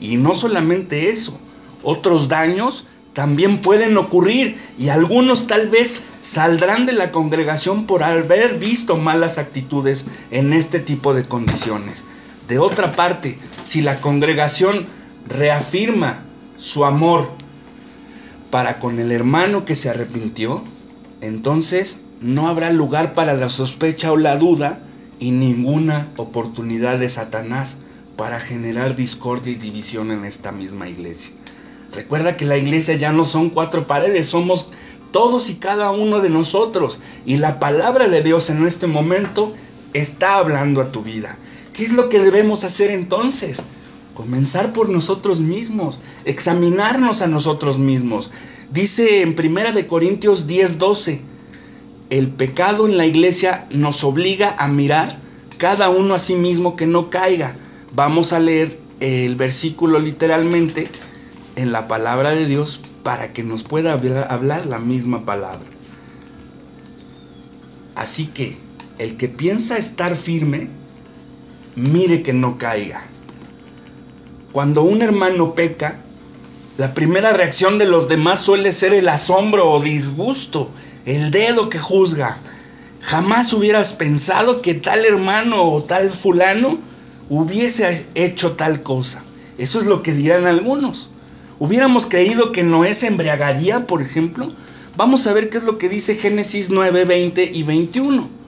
Y 0.00 0.16
no 0.16 0.34
solamente 0.34 1.10
eso, 1.10 1.38
otros 1.84 2.26
daños 2.26 2.86
también 3.12 3.62
pueden 3.62 3.96
ocurrir 3.96 4.58
y 4.80 4.88
algunos 4.88 5.46
tal 5.46 5.68
vez 5.68 6.06
saldrán 6.20 6.86
de 6.86 6.94
la 6.94 7.12
congregación 7.12 7.86
por 7.86 8.02
haber 8.02 8.58
visto 8.58 8.96
malas 8.96 9.38
actitudes 9.38 10.06
en 10.32 10.54
este 10.54 10.80
tipo 10.80 11.14
de 11.14 11.22
condiciones. 11.22 12.02
De 12.48 12.58
otra 12.58 12.92
parte, 12.92 13.38
si 13.64 13.80
la 13.80 14.00
congregación 14.00 14.86
reafirma 15.28 16.22
su 16.56 16.84
amor 16.84 17.28
para 18.50 18.78
con 18.78 18.98
el 18.98 19.12
hermano 19.12 19.64
que 19.64 19.74
se 19.74 19.90
arrepintió, 19.90 20.62
entonces 21.20 22.02
no 22.20 22.48
habrá 22.48 22.70
lugar 22.70 23.14
para 23.14 23.34
la 23.34 23.48
sospecha 23.48 24.12
o 24.12 24.16
la 24.16 24.36
duda 24.36 24.78
y 25.18 25.30
ninguna 25.30 26.08
oportunidad 26.16 26.98
de 26.98 27.08
Satanás 27.08 27.78
para 28.16 28.40
generar 28.40 28.94
discordia 28.94 29.52
y 29.52 29.56
división 29.56 30.10
en 30.10 30.24
esta 30.24 30.52
misma 30.52 30.88
iglesia. 30.88 31.34
Recuerda 31.92 32.36
que 32.36 32.44
la 32.44 32.56
iglesia 32.56 32.94
ya 32.96 33.12
no 33.12 33.24
son 33.24 33.50
cuatro 33.50 33.86
paredes, 33.86 34.28
somos 34.28 34.70
todos 35.12 35.50
y 35.50 35.56
cada 35.56 35.90
uno 35.90 36.20
de 36.20 36.30
nosotros. 36.30 37.00
Y 37.24 37.36
la 37.36 37.60
palabra 37.60 38.08
de 38.08 38.22
Dios 38.22 38.50
en 38.50 38.66
este 38.66 38.86
momento 38.86 39.54
está 39.92 40.36
hablando 40.36 40.80
a 40.80 40.90
tu 40.90 41.02
vida. 41.02 41.36
¿Qué 41.72 41.84
es 41.84 41.92
lo 41.92 42.08
que 42.08 42.20
debemos 42.20 42.64
hacer 42.64 42.90
entonces? 42.90 43.62
Comenzar 44.14 44.72
por 44.72 44.90
nosotros 44.90 45.40
mismos, 45.40 46.00
examinarnos 46.24 47.22
a 47.22 47.28
nosotros 47.28 47.78
mismos. 47.78 48.30
Dice 48.70 49.22
en 49.22 49.34
Primera 49.34 49.72
de 49.72 49.86
Corintios 49.86 50.46
10:12, 50.46 51.20
el 52.10 52.28
pecado 52.28 52.86
en 52.86 52.98
la 52.98 53.06
iglesia 53.06 53.66
nos 53.70 54.04
obliga 54.04 54.54
a 54.58 54.68
mirar 54.68 55.18
cada 55.56 55.88
uno 55.88 56.14
a 56.14 56.18
sí 56.18 56.34
mismo 56.34 56.76
que 56.76 56.86
no 56.86 57.08
caiga. 57.08 57.56
Vamos 57.94 58.34
a 58.34 58.40
leer 58.40 58.78
el 59.00 59.34
versículo 59.36 59.98
literalmente 59.98 60.90
en 61.56 61.72
la 61.72 61.88
palabra 61.88 62.30
de 62.32 62.46
Dios 62.46 62.80
para 63.02 63.32
que 63.32 63.42
nos 63.42 63.62
pueda 63.62 63.94
hablar 63.94 64.66
la 64.66 64.78
misma 64.78 65.24
palabra. 65.24 65.60
Así 67.94 68.26
que 68.26 68.56
el 68.98 69.16
que 69.16 69.28
piensa 69.28 69.76
estar 69.76 70.16
firme, 70.16 70.68
mire 71.76 72.22
que 72.22 72.32
no 72.32 72.58
caiga. 72.58 73.02
Cuando 74.52 74.82
un 74.82 75.02
hermano 75.02 75.54
peca, 75.54 76.00
la 76.78 76.94
primera 76.94 77.32
reacción 77.32 77.78
de 77.78 77.86
los 77.86 78.08
demás 78.08 78.40
suele 78.40 78.72
ser 78.72 78.94
el 78.94 79.08
asombro 79.08 79.70
o 79.70 79.80
disgusto, 79.80 80.70
el 81.06 81.30
dedo 81.30 81.68
que 81.68 81.78
juzga. 81.78 82.38
Jamás 83.00 83.52
hubieras 83.52 83.94
pensado 83.94 84.62
que 84.62 84.74
tal 84.74 85.04
hermano 85.04 85.62
o 85.62 85.82
tal 85.82 86.10
fulano 86.10 86.78
hubiese 87.28 88.06
hecho 88.14 88.52
tal 88.52 88.82
cosa. 88.82 89.24
Eso 89.58 89.78
es 89.78 89.86
lo 89.86 90.02
que 90.02 90.12
dirán 90.12 90.46
algunos. 90.46 91.10
Hubiéramos 91.58 92.06
creído 92.06 92.52
que 92.52 92.62
Noé 92.62 92.94
se 92.94 93.06
embriagaría, 93.06 93.86
por 93.86 94.02
ejemplo. 94.02 94.50
Vamos 94.96 95.26
a 95.26 95.32
ver 95.32 95.48
qué 95.48 95.58
es 95.58 95.64
lo 95.64 95.78
que 95.78 95.88
dice 95.88 96.14
Génesis 96.14 96.70
9, 96.70 97.04
20 97.04 97.50
y 97.52 97.62
21. 97.62 98.41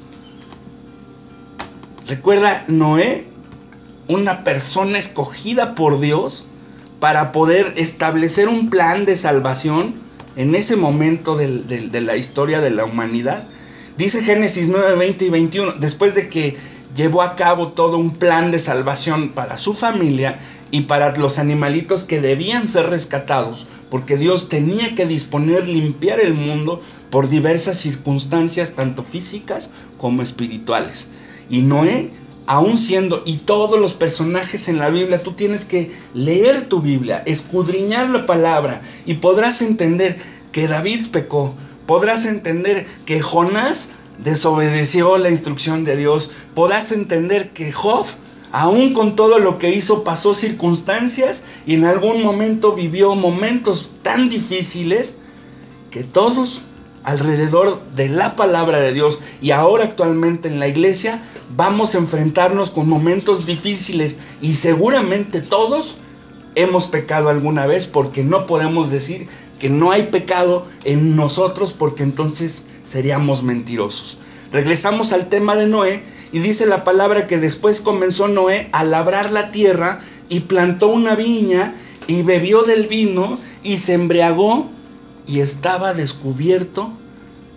Recuerda, 2.06 2.64
Noé, 2.68 3.26
una 4.08 4.44
persona 4.44 4.98
escogida 4.98 5.74
por 5.74 6.00
Dios 6.00 6.46
para 7.00 7.32
poder 7.32 7.72
establecer 7.76 8.48
un 8.48 8.68
plan 8.68 9.06
de 9.06 9.16
salvación 9.16 9.94
en 10.36 10.54
ese 10.54 10.76
momento 10.76 11.36
de 11.36 12.00
la 12.02 12.16
historia 12.16 12.60
de 12.60 12.70
la 12.70 12.84
humanidad. 12.84 13.46
Dice 13.96 14.20
Génesis 14.20 14.68
9, 14.68 14.96
20 14.96 15.24
y 15.24 15.30
21, 15.30 15.72
después 15.80 16.14
de 16.14 16.28
que 16.28 16.56
llevó 16.94 17.22
a 17.22 17.36
cabo 17.36 17.68
todo 17.68 17.96
un 17.96 18.10
plan 18.10 18.50
de 18.50 18.58
salvación 18.58 19.30
para 19.30 19.56
su 19.56 19.72
familia 19.72 20.38
y 20.70 20.82
para 20.82 21.16
los 21.16 21.38
animalitos 21.38 22.04
que 22.04 22.20
debían 22.20 22.68
ser 22.68 22.90
rescatados, 22.90 23.66
porque 23.90 24.18
Dios 24.18 24.48
tenía 24.50 24.94
que 24.94 25.06
disponer, 25.06 25.66
limpiar 25.66 26.20
el 26.20 26.34
mundo 26.34 26.82
por 27.10 27.28
diversas 27.30 27.78
circunstancias, 27.78 28.72
tanto 28.72 29.04
físicas 29.04 29.70
como 29.96 30.20
espirituales. 30.20 31.08
Y 31.50 31.60
Noé, 31.60 32.10
aún 32.46 32.78
siendo, 32.78 33.22
y 33.24 33.38
todos 33.38 33.80
los 33.80 33.94
personajes 33.94 34.68
en 34.68 34.78
la 34.78 34.90
Biblia, 34.90 35.22
tú 35.22 35.32
tienes 35.32 35.64
que 35.64 35.90
leer 36.14 36.66
tu 36.66 36.80
Biblia, 36.80 37.22
escudriñar 37.26 38.10
la 38.10 38.26
palabra, 38.26 38.82
y 39.06 39.14
podrás 39.14 39.62
entender 39.62 40.16
que 40.52 40.68
David 40.68 41.08
pecó, 41.10 41.54
podrás 41.86 42.26
entender 42.26 42.86
que 43.06 43.20
Jonás 43.20 43.90
desobedeció 44.22 45.18
la 45.18 45.30
instrucción 45.30 45.84
de 45.84 45.96
Dios, 45.96 46.30
podrás 46.54 46.92
entender 46.92 47.52
que 47.52 47.72
Job, 47.72 48.06
aún 48.52 48.92
con 48.92 49.16
todo 49.16 49.38
lo 49.38 49.58
que 49.58 49.74
hizo, 49.74 50.04
pasó 50.04 50.34
circunstancias 50.34 51.44
y 51.66 51.74
en 51.74 51.84
algún 51.84 52.22
momento 52.22 52.74
vivió 52.74 53.14
momentos 53.14 53.90
tan 54.02 54.28
difíciles 54.28 55.16
que 55.90 56.04
todos 56.04 56.62
alrededor 57.04 57.80
de 57.94 58.08
la 58.08 58.34
palabra 58.34 58.80
de 58.80 58.92
Dios 58.92 59.18
y 59.40 59.50
ahora 59.50 59.84
actualmente 59.84 60.48
en 60.48 60.58
la 60.58 60.68
iglesia 60.68 61.22
vamos 61.54 61.94
a 61.94 61.98
enfrentarnos 61.98 62.70
con 62.70 62.88
momentos 62.88 63.46
difíciles 63.46 64.16
y 64.40 64.56
seguramente 64.56 65.40
todos 65.40 65.96
hemos 66.54 66.86
pecado 66.86 67.28
alguna 67.28 67.66
vez 67.66 67.86
porque 67.86 68.24
no 68.24 68.46
podemos 68.46 68.90
decir 68.90 69.28
que 69.58 69.68
no 69.68 69.92
hay 69.92 70.04
pecado 70.04 70.66
en 70.84 71.14
nosotros 71.14 71.72
porque 71.72 72.02
entonces 72.02 72.64
seríamos 72.84 73.42
mentirosos. 73.42 74.18
Regresamos 74.52 75.12
al 75.12 75.28
tema 75.28 75.56
de 75.56 75.66
Noé 75.66 76.02
y 76.32 76.38
dice 76.38 76.66
la 76.66 76.84
palabra 76.84 77.26
que 77.26 77.38
después 77.38 77.80
comenzó 77.80 78.28
Noé 78.28 78.68
a 78.72 78.84
labrar 78.84 79.30
la 79.30 79.50
tierra 79.50 80.00
y 80.28 80.40
plantó 80.40 80.88
una 80.88 81.16
viña 81.16 81.74
y 82.06 82.22
bebió 82.22 82.62
del 82.62 82.86
vino 82.86 83.38
y 83.62 83.78
se 83.78 83.94
embriagó 83.94 84.70
y 85.26 85.40
estaba 85.40 85.94
descubierto 85.94 86.92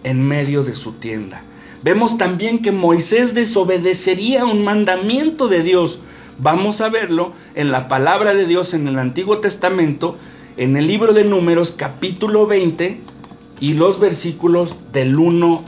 en 0.04 0.28
medio 0.28 0.64
de 0.64 0.76
su 0.76 0.94
tienda. 0.94 1.44
Vemos 1.84 2.18
también 2.18 2.62
que 2.62 2.72
Moisés 2.72 3.34
desobedecería 3.34 4.46
un 4.46 4.64
mandamiento 4.64 5.48
de 5.48 5.64
Dios. 5.64 6.00
Vamos 6.40 6.82
a 6.82 6.90
verlo 6.90 7.34
en 7.56 7.72
la 7.72 7.88
palabra 7.88 8.34
de 8.34 8.46
Dios 8.46 8.74
en 8.74 8.88
el 8.88 9.00
Antiguo 9.00 9.40
Testamento 9.40 10.18
en 10.58 10.76
el 10.76 10.88
libro 10.88 11.14
de 11.14 11.24
Números 11.24 11.72
capítulo 11.72 12.48
20 12.48 13.00
y 13.60 13.74
los 13.74 14.00
versículos 14.00 14.92
del 14.92 15.18
1 15.18 15.64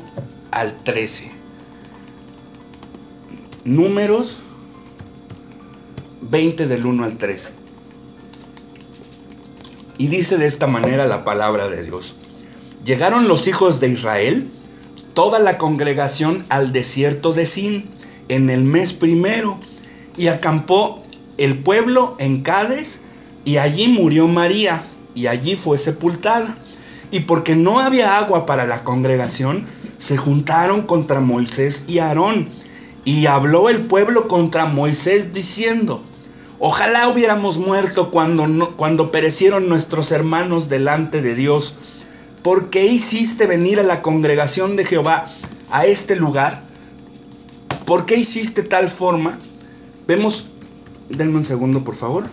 al 0.51 0.83
13. 0.83 1.31
Números 3.65 4.39
20 6.21 6.67
del 6.67 6.85
1 6.88 7.03
al 7.03 7.17
13. 7.17 7.59
Y 9.99 10.07
dice 10.07 10.38
de 10.38 10.47
esta 10.47 10.65
manera 10.65 11.05
la 11.07 11.25
palabra 11.25 11.67
de 11.67 11.83
Dios. 11.83 12.15
Llegaron 12.85 13.27
los 13.27 13.47
hijos 13.49 13.81
de 13.81 13.89
Israel, 13.89 14.49
toda 15.13 15.39
la 15.39 15.57
congregación 15.57 16.45
al 16.47 16.71
desierto 16.71 17.33
de 17.33 17.45
Sin, 17.45 17.89
en 18.29 18.49
el 18.49 18.63
mes 18.63 18.93
primero, 18.93 19.59
y 20.15 20.27
acampó 20.27 21.03
el 21.38 21.57
pueblo 21.59 22.15
en 22.17 22.43
Cádiz 22.43 23.01
y 23.43 23.57
allí 23.57 23.89
murió 23.89 24.29
María 24.29 24.83
y 25.15 25.27
allí 25.27 25.57
fue 25.57 25.77
sepultada. 25.77 26.57
Y 27.12 27.21
porque 27.21 27.57
no 27.57 27.79
había 27.79 28.17
agua 28.17 28.45
para 28.45 28.65
la 28.65 28.85
congregación, 28.85 29.65
se 29.97 30.15
juntaron 30.15 30.83
contra 30.83 31.19
Moisés 31.19 31.83
y 31.89 31.99
Aarón. 31.99 32.47
Y 33.03 33.25
habló 33.25 33.67
el 33.67 33.81
pueblo 33.81 34.29
contra 34.29 34.65
Moisés 34.65 35.33
diciendo, 35.33 36.05
ojalá 36.60 37.08
hubiéramos 37.10 37.58
muerto 37.58 38.12
cuando, 38.12 38.76
cuando 38.76 39.12
perecieron 39.12 39.69
nuestros 39.69 40.12
hermanos 40.12 40.69
delante 40.69 41.22
de 41.22 41.36
Dios. 41.36 41.76
¿Por 42.43 42.69
qué 42.69 42.86
hiciste 42.86 43.48
venir 43.48 43.80
a 43.80 43.84
la 43.84 44.02
congregación 44.02 44.76
de 44.76 44.86
Jehová 44.86 45.28
a 45.72 45.86
este 45.86 46.15
lugar? 46.15 46.63
¿Por 47.86 48.06
qué 48.06 48.17
hiciste 48.17 48.63
tal 48.63 48.88
forma? 48.88 49.39
Vemos, 50.08 50.45
denme 51.10 51.38
un 51.38 51.45
segundo 51.45 51.84
por 51.84 51.95
favor. 51.95 52.26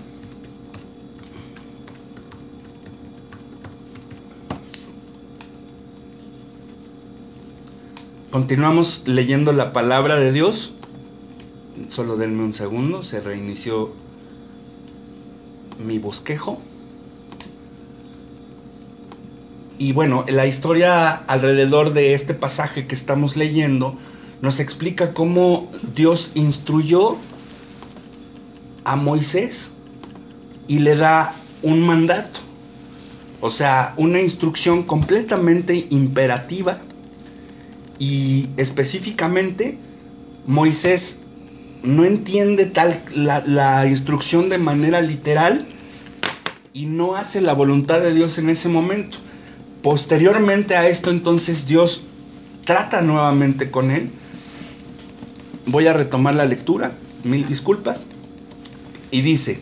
Continuamos 8.30 9.04
leyendo 9.06 9.54
la 9.54 9.72
palabra 9.72 10.16
de 10.16 10.30
Dios. 10.30 10.74
Solo 11.88 12.18
denme 12.18 12.42
un 12.42 12.52
segundo, 12.52 13.02
se 13.02 13.20
reinició 13.20 13.94
mi 15.78 15.98
bosquejo. 15.98 16.60
Y 19.78 19.92
bueno, 19.92 20.24
la 20.28 20.46
historia 20.46 21.14
alrededor 21.14 21.92
de 21.92 22.14
este 22.14 22.32
pasaje 22.32 22.86
que 22.86 22.94
estamos 22.94 23.36
leyendo 23.36 23.96
nos 24.40 24.60
explica 24.60 25.12
cómo 25.12 25.70
Dios 25.94 26.32
instruyó 26.34 27.16
a 28.84 28.96
Moisés 28.96 29.72
y 30.66 30.78
le 30.78 30.96
da 30.96 31.34
un 31.62 31.80
mandato. 31.80 32.40
O 33.40 33.50
sea, 33.50 33.92
una 33.96 34.20
instrucción 34.20 34.82
completamente 34.82 35.86
imperativa 35.90 36.78
y 37.98 38.48
específicamente, 38.56 39.78
Moisés 40.46 41.22
no 41.86 42.04
entiende 42.04 42.66
tal 42.66 43.00
la, 43.14 43.86
instrucción 43.86 44.48
de 44.48 44.58
manera 44.58 45.00
literal 45.00 45.66
y 46.72 46.86
no 46.86 47.16
hace 47.16 47.40
la 47.40 47.54
voluntad 47.54 48.00
de 48.00 48.12
Dios 48.12 48.38
en 48.38 48.50
ese 48.50 48.68
momento. 48.68 49.18
Posteriormente 49.82 50.76
a 50.76 50.88
esto, 50.88 51.10
entonces 51.10 51.66
Dios 51.66 52.02
trata 52.64 53.02
nuevamente 53.02 53.70
con 53.70 53.90
él. 53.90 54.10
Voy 55.66 55.86
a 55.86 55.92
retomar 55.92 56.34
la 56.34 56.44
lectura, 56.44 56.92
mil 57.24 57.46
disculpas. 57.46 58.04
Y 59.12 59.22
dice, 59.22 59.60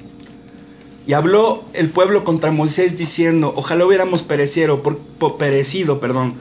y 1.06 1.12
habló 1.12 1.64
el 1.74 1.90
pueblo 1.90 2.24
contra 2.24 2.50
Moisés 2.50 2.96
diciendo, 2.96 3.52
ojalá 3.54 3.84
hubiéramos 3.84 4.22
perecido, 4.22 4.82
por, 4.82 4.98
perecido, 5.36 6.00
perdón, 6.00 6.34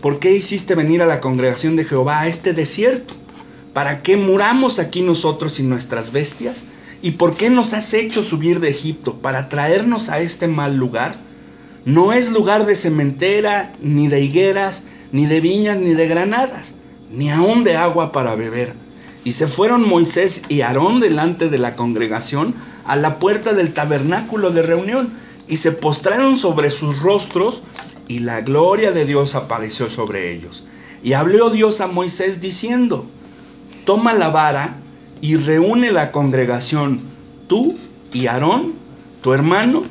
¿Por 0.00 0.18
qué 0.18 0.32
hiciste 0.32 0.74
venir 0.74 1.02
a 1.02 1.06
la 1.06 1.20
congregación 1.20 1.76
de 1.76 1.84
Jehová 1.84 2.20
a 2.20 2.26
este 2.26 2.54
desierto? 2.54 3.12
¿Para 3.72 4.02
qué 4.02 4.16
muramos 4.16 4.78
aquí 4.78 5.02
nosotros 5.02 5.60
y 5.60 5.62
nuestras 5.62 6.10
bestias? 6.10 6.64
¿Y 7.02 7.12
por 7.12 7.36
qué 7.36 7.50
nos 7.50 7.72
has 7.72 7.94
hecho 7.94 8.24
subir 8.24 8.60
de 8.60 8.70
Egipto 8.70 9.16
para 9.16 9.48
traernos 9.48 10.08
a 10.08 10.20
este 10.20 10.48
mal 10.48 10.76
lugar? 10.76 11.16
No 11.84 12.12
es 12.12 12.30
lugar 12.30 12.66
de 12.66 12.76
cementera, 12.76 13.72
ni 13.80 14.08
de 14.08 14.20
higueras, 14.20 14.82
ni 15.12 15.26
de 15.26 15.40
viñas, 15.40 15.78
ni 15.78 15.94
de 15.94 16.08
granadas, 16.08 16.74
ni 17.12 17.30
aun 17.30 17.64
de 17.64 17.76
agua 17.76 18.12
para 18.12 18.34
beber. 18.34 18.74
Y 19.24 19.32
se 19.32 19.46
fueron 19.46 19.88
Moisés 19.88 20.42
y 20.48 20.62
Aarón 20.62 21.00
delante 21.00 21.48
de 21.48 21.58
la 21.58 21.76
congregación 21.76 22.54
a 22.84 22.96
la 22.96 23.18
puerta 23.18 23.52
del 23.52 23.72
tabernáculo 23.72 24.50
de 24.50 24.62
reunión, 24.62 25.10
y 25.48 25.56
se 25.56 25.72
postraron 25.72 26.36
sobre 26.36 26.70
sus 26.70 27.00
rostros 27.00 27.62
y 28.08 28.20
la 28.20 28.40
gloria 28.40 28.92
de 28.92 29.04
Dios 29.04 29.34
apareció 29.34 29.88
sobre 29.88 30.32
ellos. 30.32 30.64
Y 31.02 31.14
habló 31.14 31.50
Dios 31.50 31.80
a 31.80 31.86
Moisés 31.86 32.40
diciendo, 32.40 33.06
toma 33.84 34.12
la 34.12 34.28
vara 34.28 34.76
y 35.20 35.36
reúne 35.36 35.92
la 35.92 36.12
congregación, 36.12 37.00
tú 37.46 37.76
y 38.12 38.26
Aarón, 38.26 38.74
tu 39.22 39.32
hermano, 39.32 39.84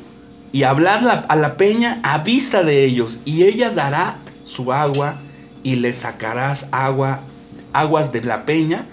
y 0.52 0.64
hablad 0.64 1.24
a 1.28 1.36
la 1.36 1.56
peña 1.56 2.00
a 2.02 2.18
vista 2.18 2.62
de 2.62 2.84
ellos, 2.84 3.20
y 3.24 3.44
ella 3.44 3.70
dará 3.70 4.18
su 4.42 4.72
agua, 4.72 5.18
y 5.62 5.76
le 5.76 5.92
sacarás 5.92 6.68
agua, 6.72 7.20
aguas 7.72 8.12
de 8.12 8.22
la 8.22 8.44
peña, 8.44 8.86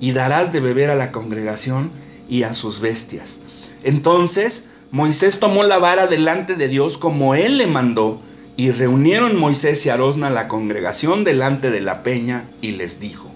y 0.00 0.12
darás 0.12 0.52
de 0.52 0.60
beber 0.60 0.90
a 0.90 0.96
la 0.96 1.12
congregación 1.12 1.90
y 2.28 2.44
a 2.44 2.54
sus 2.54 2.80
bestias. 2.80 3.38
Entonces 3.84 4.66
Moisés 4.90 5.38
tomó 5.38 5.64
la 5.64 5.78
vara 5.78 6.06
delante 6.06 6.54
de 6.54 6.68
Dios 6.68 6.98
como 6.98 7.34
él 7.34 7.58
le 7.58 7.66
mandó, 7.66 8.20
y 8.56 8.70
reunieron 8.70 9.38
Moisés 9.38 9.84
y 9.86 9.88
Aarón 9.88 10.24
a 10.24 10.30
la 10.30 10.48
congregación 10.48 11.24
delante 11.24 11.70
de 11.70 11.80
la 11.80 12.02
peña 12.02 12.48
y 12.60 12.72
les 12.72 13.00
dijo, 13.00 13.31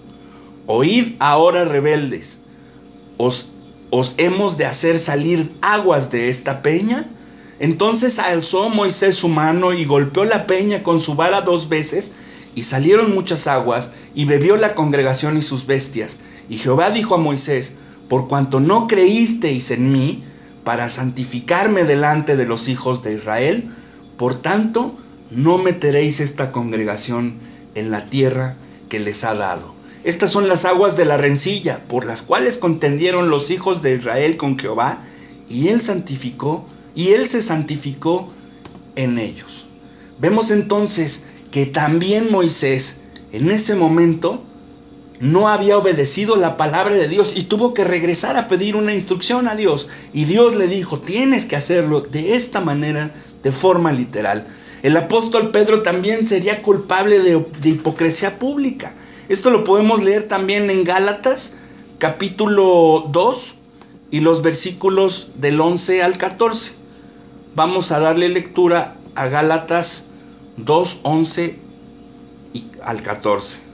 Oíd 0.67 1.15
ahora 1.19 1.63
rebeldes, 1.63 2.39
¿os, 3.15 3.53
os 3.89 4.15
hemos 4.17 4.57
de 4.57 4.65
hacer 4.65 4.99
salir 4.99 5.49
aguas 5.61 6.11
de 6.11 6.27
esta 6.27 6.61
peña? 6.61 7.09
Entonces 7.59 8.19
alzó 8.19 8.69
Moisés 8.69 9.15
su 9.15 9.29
mano 9.29 9.71
y 9.71 9.85
golpeó 9.85 10.25
la 10.25 10.45
peña 10.45 10.83
con 10.83 10.99
su 10.99 11.15
vara 11.15 11.41
dos 11.41 11.69
veces, 11.69 12.11
Y 12.53 12.63
salieron 12.63 13.13
muchas 13.13 13.45
aguas, 13.45 13.91
y 14.15 14.25
bebió 14.25 14.57
la 14.57 14.73
congregación 14.73 15.37
y 15.37 15.43
sus 15.43 15.67
bestias. 15.67 16.17
Y 16.49 16.57
Jehová 16.57 16.89
dijo 16.89 17.13
a 17.13 17.19
Moisés, 17.19 17.75
por 18.09 18.27
cuanto 18.27 18.59
no 18.59 18.87
creísteis 18.87 19.69
en 19.69 19.91
mí, 19.91 20.23
para 20.63 20.89
santificarme 20.89 21.83
delante 21.83 22.35
de 22.35 22.45
los 22.47 22.67
hijos 22.67 23.03
de 23.03 23.13
Israel, 23.13 23.69
por 24.17 24.41
tanto, 24.41 24.97
no 25.29 25.59
meteréis 25.59 26.19
esta 26.19 26.51
congregación 26.51 27.35
en 27.75 27.91
la 27.91 28.09
tierra 28.09 28.55
que 28.89 28.99
les 28.99 29.23
ha 29.23 29.35
dado. 29.35 29.76
Estas 30.07 30.31
son 30.31 30.47
las 30.47 30.63
aguas 30.63 30.95
de 30.95 31.03
la 31.03 31.17
rencilla, 31.17 31.83
por 31.89 32.05
las 32.05 32.23
cuales 32.23 32.55
contendieron 32.55 33.29
los 33.29 33.51
hijos 33.51 33.81
de 33.81 33.95
Israel 33.95 34.37
con 34.37 34.57
Jehová, 34.57 35.01
y 35.49 35.67
él 35.67 35.81
santificó, 35.81 36.65
y 36.95 37.09
él 37.09 37.27
se 37.27 37.41
santificó 37.41 38.31
en 38.95 39.19
ellos. 39.19 39.65
Vemos 40.17 40.51
entonces 40.51 41.23
que 41.51 41.65
también 41.65 42.31
Moisés 42.31 43.01
en 43.33 43.51
ese 43.51 43.75
momento 43.75 44.41
no 45.19 45.49
había 45.49 45.77
obedecido 45.77 46.37
la 46.37 46.55
palabra 46.55 46.95
de 46.95 47.09
Dios 47.09 47.33
y 47.35 47.43
tuvo 47.43 47.73
que 47.73 47.83
regresar 47.83 48.37
a 48.37 48.47
pedir 48.47 48.77
una 48.77 48.93
instrucción 48.93 49.49
a 49.49 49.57
Dios. 49.57 49.89
Y 50.13 50.23
Dios 50.23 50.55
le 50.55 50.67
dijo, 50.67 51.01
tienes 51.01 51.45
que 51.45 51.57
hacerlo 51.57 51.99
de 51.99 52.33
esta 52.33 52.61
manera, 52.61 53.11
de 53.43 53.51
forma 53.51 53.91
literal. 53.91 54.47
El 54.83 54.95
apóstol 54.95 55.51
Pedro 55.51 55.81
también 55.81 56.25
sería 56.25 56.61
culpable 56.61 57.19
de, 57.19 57.69
hipocresía 57.69 58.37
pública. 58.37 58.93
Esto 59.27 59.49
lo 59.49 59.63
podemos 59.63 60.03
leer 60.03 60.23
también 60.23 60.69
en 60.69 60.83
Gálatas 60.83 61.57
capítulo 61.97 63.09
2 63.11 63.55
y 64.11 64.19
los 64.19 64.41
versículos 64.41 65.29
del 65.35 65.59
11 65.59 66.03
al 66.03 66.17
14. 66.17 66.73
Vamos 67.55 67.91
a 67.91 67.99
darle 67.99 68.29
lectura 68.29 68.95
a 69.15 69.27
Gálatas 69.27 70.05
2, 70.57 70.99
11 71.03 71.59
y 72.53 72.65
al 72.83 73.01
14. 73.01 73.67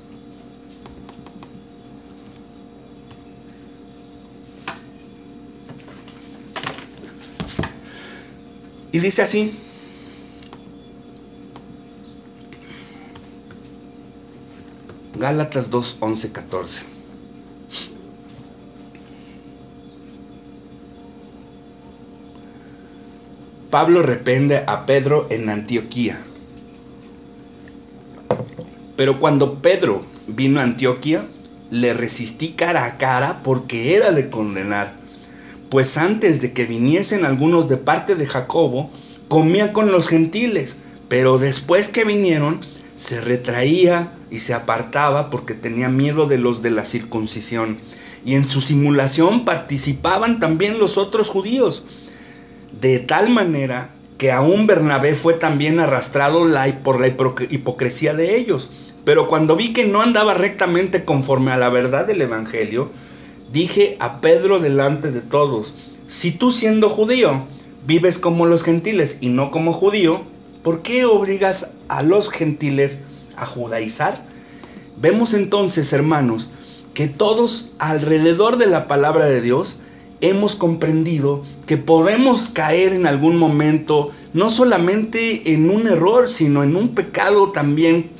Y 8.93 8.99
dice 8.99 9.23
así, 9.23 9.53
Gálatas 15.17 15.69
2, 15.69 15.97
11, 15.99 16.31
14. 16.31 16.85
Pablo 23.69 24.01
repende 24.01 24.63
a 24.67 24.85
Pedro 24.85 25.27
en 25.29 25.49
Antioquía. 25.49 26.19
Pero 28.95 29.19
cuando 29.19 29.61
Pedro 29.61 30.03
vino 30.27 30.59
a 30.59 30.63
Antioquía, 30.63 31.27
le 31.69 31.93
resistí 31.93 32.49
cara 32.53 32.85
a 32.85 32.97
cara 32.97 33.41
porque 33.43 33.95
era 33.95 34.11
de 34.11 34.29
condenar. 34.29 34.95
Pues 35.69 35.97
antes 35.97 36.41
de 36.41 36.53
que 36.53 36.65
viniesen 36.65 37.25
algunos 37.25 37.67
de 37.67 37.77
parte 37.77 38.15
de 38.15 38.27
Jacobo, 38.27 38.91
comía 39.27 39.73
con 39.73 39.91
los 39.91 40.07
gentiles, 40.07 40.77
pero 41.07 41.39
después 41.39 41.89
que 41.89 42.03
vinieron, 42.03 42.61
se 43.03 43.19
retraía 43.19 44.13
y 44.31 44.39
se 44.39 44.53
apartaba 44.53 45.29
porque 45.29 45.55
tenía 45.55 45.89
miedo 45.89 46.25
de 46.25 46.37
los 46.37 46.61
de 46.61 46.71
la 46.71 46.85
circuncisión. 46.85 47.75
Y 48.23 48.35
en 48.35 48.45
su 48.45 48.61
simulación 48.61 49.43
participaban 49.43 50.39
también 50.39 50.79
los 50.79 50.97
otros 50.97 51.27
judíos 51.27 51.83
de 52.79 52.99
tal 52.99 53.29
manera 53.29 53.89
que 54.17 54.31
aún 54.31 54.67
Bernabé 54.67 55.15
fue 55.15 55.33
también 55.33 55.81
arrastrado 55.81 56.45
por 56.81 57.01
la 57.01 57.07
hipocresía 57.07 58.13
de 58.13 58.37
ellos. 58.37 58.69
Pero 59.03 59.27
cuando 59.27 59.57
vi 59.57 59.73
que 59.73 59.85
no 59.85 60.01
andaba 60.01 60.33
rectamente 60.33 61.03
conforme 61.03 61.51
a 61.51 61.57
la 61.57 61.67
verdad 61.67 62.05
del 62.07 62.21
Evangelio, 62.21 62.89
dije 63.51 63.97
a 63.99 64.21
Pedro 64.21 64.59
delante 64.59 65.11
de 65.11 65.19
todos, 65.19 65.73
si 66.07 66.31
tú 66.31 66.53
siendo 66.53 66.87
judío 66.87 67.47
vives 67.85 68.17
como 68.17 68.45
los 68.45 68.63
gentiles 68.63 69.17
y 69.19 69.27
no 69.27 69.51
como 69.51 69.73
judío, 69.73 70.21
¿por 70.63 70.81
qué 70.81 71.03
obligas 71.03 71.71
a 71.97 72.03
los 72.03 72.29
gentiles 72.29 72.99
a 73.35 73.45
judaizar? 73.45 74.25
Vemos 74.97 75.33
entonces, 75.33 75.93
hermanos, 75.93 76.49
que 76.93 77.07
todos 77.07 77.71
alrededor 77.79 78.57
de 78.57 78.67
la 78.67 78.87
palabra 78.87 79.25
de 79.25 79.41
Dios 79.41 79.79
hemos 80.21 80.55
comprendido 80.55 81.43
que 81.67 81.77
podemos 81.77 82.49
caer 82.49 82.93
en 82.93 83.07
algún 83.07 83.37
momento 83.37 84.11
no 84.33 84.49
solamente 84.49 85.53
en 85.53 85.69
un 85.69 85.87
error, 85.87 86.29
sino 86.29 86.63
en 86.63 86.75
un 86.75 86.89
pecado 86.95 87.51
también 87.51 88.11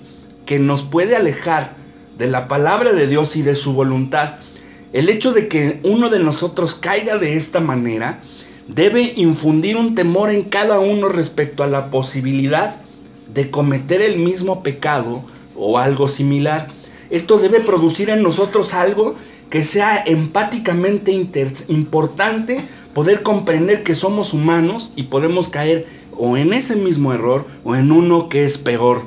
que 0.46 0.60
nos 0.60 0.84
puede 0.84 1.16
alejar 1.16 1.76
de 2.18 2.28
la 2.28 2.48
palabra 2.48 2.94
de 2.94 3.08
Dios 3.08 3.36
y 3.36 3.42
de 3.42 3.56
su 3.56 3.74
voluntad. 3.74 4.36
El 4.92 5.10
hecho 5.10 5.32
de 5.32 5.48
que 5.48 5.80
uno 5.84 6.10
de 6.10 6.20
nosotros 6.20 6.76
caiga 6.76 7.18
de 7.18 7.38
esta 7.38 7.60
manera 7.60 8.20
debe 8.68 9.14
infundir 9.16 9.78
un 9.78 9.96
temor 9.96 10.30
en 10.30 10.44
cada 10.44 10.80
uno 10.80 11.08
respecto 11.08 11.64
a 11.64 11.68
la 11.68 11.90
posibilidad 11.90 12.82
de 13.34 13.50
cometer 13.50 14.02
el 14.02 14.20
mismo 14.20 14.64
pecado 14.64 15.24
o 15.56 15.78
algo 15.78 16.08
similar. 16.08 16.68
Esto 17.10 17.38
debe 17.38 17.60
producir 17.60 18.10
en 18.10 18.24
nosotros 18.24 18.74
algo 18.74 19.16
que 19.50 19.64
sea 19.64 20.04
empáticamente 20.06 21.12
importante 21.68 22.60
poder 22.94 23.24
comprender 23.24 23.84
que 23.84 23.96
somos 23.96 24.34
humanos 24.34 24.92
y 24.96 25.04
podemos 25.04 25.50
caer 25.50 25.86
o 26.16 26.38
en 26.38 26.54
ese 26.54 26.76
mismo 26.76 27.14
error 27.14 27.46
o 27.64 27.76
en 27.76 27.92
uno 27.92 28.30
que 28.30 28.46
es 28.46 28.58
peor. 28.58 29.04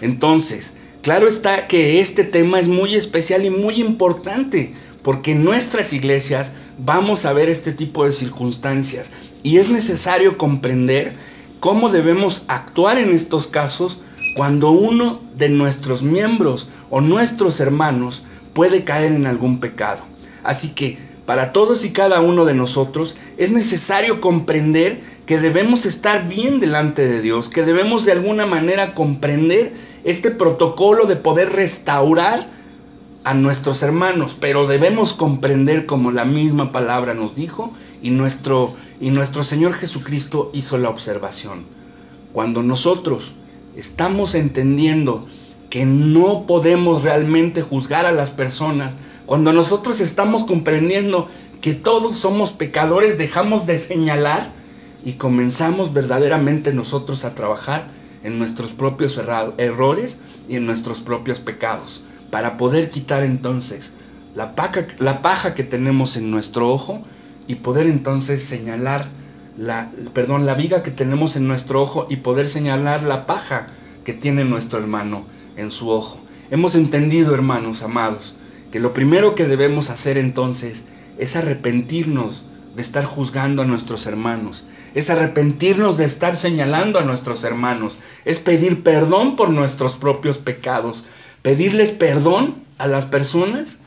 Entonces, 0.00 0.74
claro 1.02 1.28
está 1.28 1.66
que 1.66 2.00
este 2.00 2.24
tema 2.24 2.60
es 2.60 2.68
muy 2.68 2.94
especial 2.94 3.44
y 3.44 3.50
muy 3.50 3.80
importante 3.80 4.72
porque 5.02 5.32
en 5.32 5.44
nuestras 5.44 5.92
iglesias 5.92 6.52
vamos 6.78 7.24
a 7.24 7.32
ver 7.32 7.48
este 7.48 7.72
tipo 7.72 8.04
de 8.04 8.12
circunstancias 8.12 9.10
y 9.42 9.58
es 9.58 9.68
necesario 9.68 10.38
comprender 10.38 11.14
cómo 11.60 11.88
debemos 11.88 12.44
actuar 12.48 12.98
en 12.98 13.10
estos 13.10 13.46
casos 13.46 14.00
cuando 14.36 14.70
uno 14.70 15.20
de 15.36 15.48
nuestros 15.48 16.02
miembros 16.02 16.68
o 16.90 17.00
nuestros 17.00 17.60
hermanos 17.60 18.24
puede 18.52 18.84
caer 18.84 19.12
en 19.12 19.26
algún 19.26 19.60
pecado. 19.60 20.02
Así 20.42 20.74
que 20.74 20.98
para 21.26 21.52
todos 21.52 21.84
y 21.84 21.92
cada 21.92 22.20
uno 22.20 22.44
de 22.44 22.54
nosotros 22.54 23.16
es 23.38 23.50
necesario 23.50 24.20
comprender 24.20 25.00
que 25.24 25.38
debemos 25.38 25.86
estar 25.86 26.28
bien 26.28 26.60
delante 26.60 27.06
de 27.06 27.22
Dios, 27.22 27.48
que 27.48 27.62
debemos 27.62 28.04
de 28.04 28.12
alguna 28.12 28.44
manera 28.44 28.94
comprender 28.94 29.74
este 30.04 30.30
protocolo 30.30 31.06
de 31.06 31.16
poder 31.16 31.50
restaurar 31.52 32.46
a 33.24 33.32
nuestros 33.32 33.82
hermanos, 33.82 34.36
pero 34.38 34.66
debemos 34.66 35.14
comprender 35.14 35.86
como 35.86 36.10
la 36.12 36.26
misma 36.26 36.70
palabra 36.70 37.14
nos 37.14 37.34
dijo 37.34 37.72
y 38.02 38.10
nuestro, 38.10 38.74
y 39.00 39.10
nuestro 39.10 39.44
Señor 39.44 39.74
Jesucristo 39.74 40.50
hizo 40.54 40.78
la 40.78 40.90
observación. 40.90 41.64
Cuando 42.32 42.62
nosotros 42.62 43.34
estamos 43.76 44.34
entendiendo 44.34 45.26
que 45.74 45.86
no 45.86 46.46
podemos 46.46 47.02
realmente 47.02 47.60
juzgar 47.60 48.06
a 48.06 48.12
las 48.12 48.30
personas. 48.30 48.94
Cuando 49.26 49.52
nosotros 49.52 50.00
estamos 50.00 50.44
comprendiendo 50.44 51.28
que 51.60 51.74
todos 51.74 52.16
somos 52.16 52.52
pecadores, 52.52 53.18
dejamos 53.18 53.66
de 53.66 53.78
señalar 53.78 54.52
y 55.04 55.14
comenzamos 55.14 55.92
verdaderamente 55.92 56.72
nosotros 56.72 57.24
a 57.24 57.34
trabajar 57.34 57.88
en 58.22 58.38
nuestros 58.38 58.70
propios 58.70 59.20
errores 59.58 60.18
y 60.48 60.54
en 60.54 60.66
nuestros 60.66 61.00
propios 61.00 61.40
pecados, 61.40 62.04
para 62.30 62.56
poder 62.56 62.90
quitar 62.90 63.24
entonces 63.24 63.94
la 64.34 64.54
paja, 64.54 64.86
la 64.98 65.22
paja 65.22 65.54
que 65.54 65.64
tenemos 65.64 66.16
en 66.16 66.30
nuestro 66.30 66.72
ojo 66.72 67.02
y 67.46 67.56
poder 67.56 67.86
entonces 67.86 68.42
señalar 68.42 69.06
la, 69.56 69.90
perdón, 70.12 70.46
la 70.46 70.54
viga 70.54 70.82
que 70.82 70.90
tenemos 70.90 71.36
en 71.36 71.46
nuestro 71.46 71.82
ojo 71.82 72.06
y 72.08 72.16
poder 72.16 72.48
señalar 72.48 73.02
la 73.02 73.26
paja 73.26 73.68
que 74.04 74.12
tiene 74.12 74.44
nuestro 74.44 74.78
hermano 74.78 75.26
en 75.56 75.70
su 75.70 75.90
ojo. 75.90 76.20
Hemos 76.50 76.74
entendido, 76.74 77.34
hermanos 77.34 77.82
amados, 77.82 78.36
que 78.70 78.80
lo 78.80 78.92
primero 78.92 79.34
que 79.34 79.46
debemos 79.46 79.90
hacer 79.90 80.18
entonces 80.18 80.84
es 81.18 81.36
arrepentirnos 81.36 82.44
de 82.74 82.82
estar 82.82 83.04
juzgando 83.04 83.62
a 83.62 83.66
nuestros 83.66 84.06
hermanos, 84.06 84.64
es 84.94 85.10
arrepentirnos 85.10 85.96
de 85.96 86.04
estar 86.04 86.36
señalando 86.36 86.98
a 86.98 87.04
nuestros 87.04 87.44
hermanos, 87.44 87.98
es 88.24 88.40
pedir 88.40 88.82
perdón 88.82 89.36
por 89.36 89.50
nuestros 89.50 89.94
propios 89.94 90.38
pecados, 90.38 91.04
pedirles 91.42 91.92
perdón 91.92 92.56
a 92.78 92.88
las 92.88 93.06
personas 93.06 93.78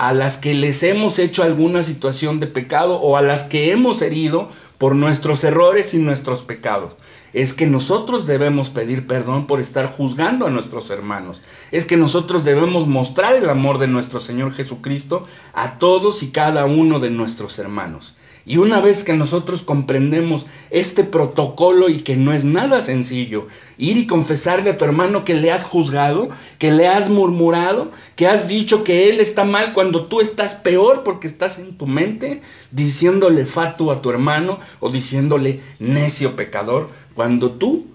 a 0.00 0.14
las 0.14 0.38
que 0.38 0.54
les 0.54 0.82
hemos 0.82 1.18
hecho 1.18 1.42
alguna 1.42 1.82
situación 1.82 2.40
de 2.40 2.46
pecado 2.46 2.94
o 2.94 3.18
a 3.18 3.22
las 3.22 3.44
que 3.44 3.70
hemos 3.70 4.00
herido 4.00 4.48
por 4.78 4.96
nuestros 4.96 5.44
errores 5.44 5.92
y 5.92 5.98
nuestros 5.98 6.40
pecados 6.40 6.96
es 7.32 7.52
que 7.52 7.66
nosotros 7.66 8.26
debemos 8.26 8.70
pedir 8.70 9.06
perdón 9.06 9.46
por 9.46 9.60
estar 9.60 9.86
juzgando 9.86 10.46
a 10.46 10.50
nuestros 10.50 10.90
hermanos. 10.90 11.42
Es 11.70 11.84
que 11.84 11.96
nosotros 11.96 12.44
debemos 12.44 12.86
mostrar 12.86 13.34
el 13.34 13.48
amor 13.48 13.78
de 13.78 13.86
nuestro 13.88 14.18
Señor 14.18 14.52
Jesucristo 14.52 15.26
a 15.52 15.78
todos 15.78 16.22
y 16.22 16.30
cada 16.30 16.64
uno 16.64 16.98
de 16.98 17.10
nuestros 17.10 17.58
hermanos. 17.58 18.14
Y 18.46 18.56
una 18.56 18.80
vez 18.80 19.04
que 19.04 19.12
nosotros 19.12 19.62
comprendemos 19.62 20.46
este 20.70 21.04
protocolo 21.04 21.88
y 21.88 21.98
que 22.00 22.16
no 22.16 22.32
es 22.32 22.44
nada 22.44 22.80
sencillo, 22.80 23.46
ir 23.76 23.96
y 23.96 24.06
confesarle 24.06 24.70
a 24.70 24.78
tu 24.78 24.84
hermano 24.84 25.24
que 25.24 25.34
le 25.34 25.52
has 25.52 25.64
juzgado, 25.64 26.30
que 26.58 26.72
le 26.72 26.88
has 26.88 27.10
murmurado, 27.10 27.90
que 28.16 28.26
has 28.26 28.48
dicho 28.48 28.82
que 28.82 29.10
él 29.10 29.20
está 29.20 29.44
mal 29.44 29.72
cuando 29.72 30.06
tú 30.06 30.20
estás 30.20 30.54
peor 30.54 31.02
porque 31.04 31.26
estás 31.26 31.58
en 31.58 31.76
tu 31.76 31.86
mente, 31.86 32.40
diciéndole 32.70 33.44
fatu 33.44 33.90
a 33.90 34.00
tu 34.00 34.10
hermano 34.10 34.58
o 34.80 34.90
diciéndole 34.90 35.60
necio 35.78 36.34
pecador, 36.34 36.88
cuando 37.14 37.52
tú 37.52 37.86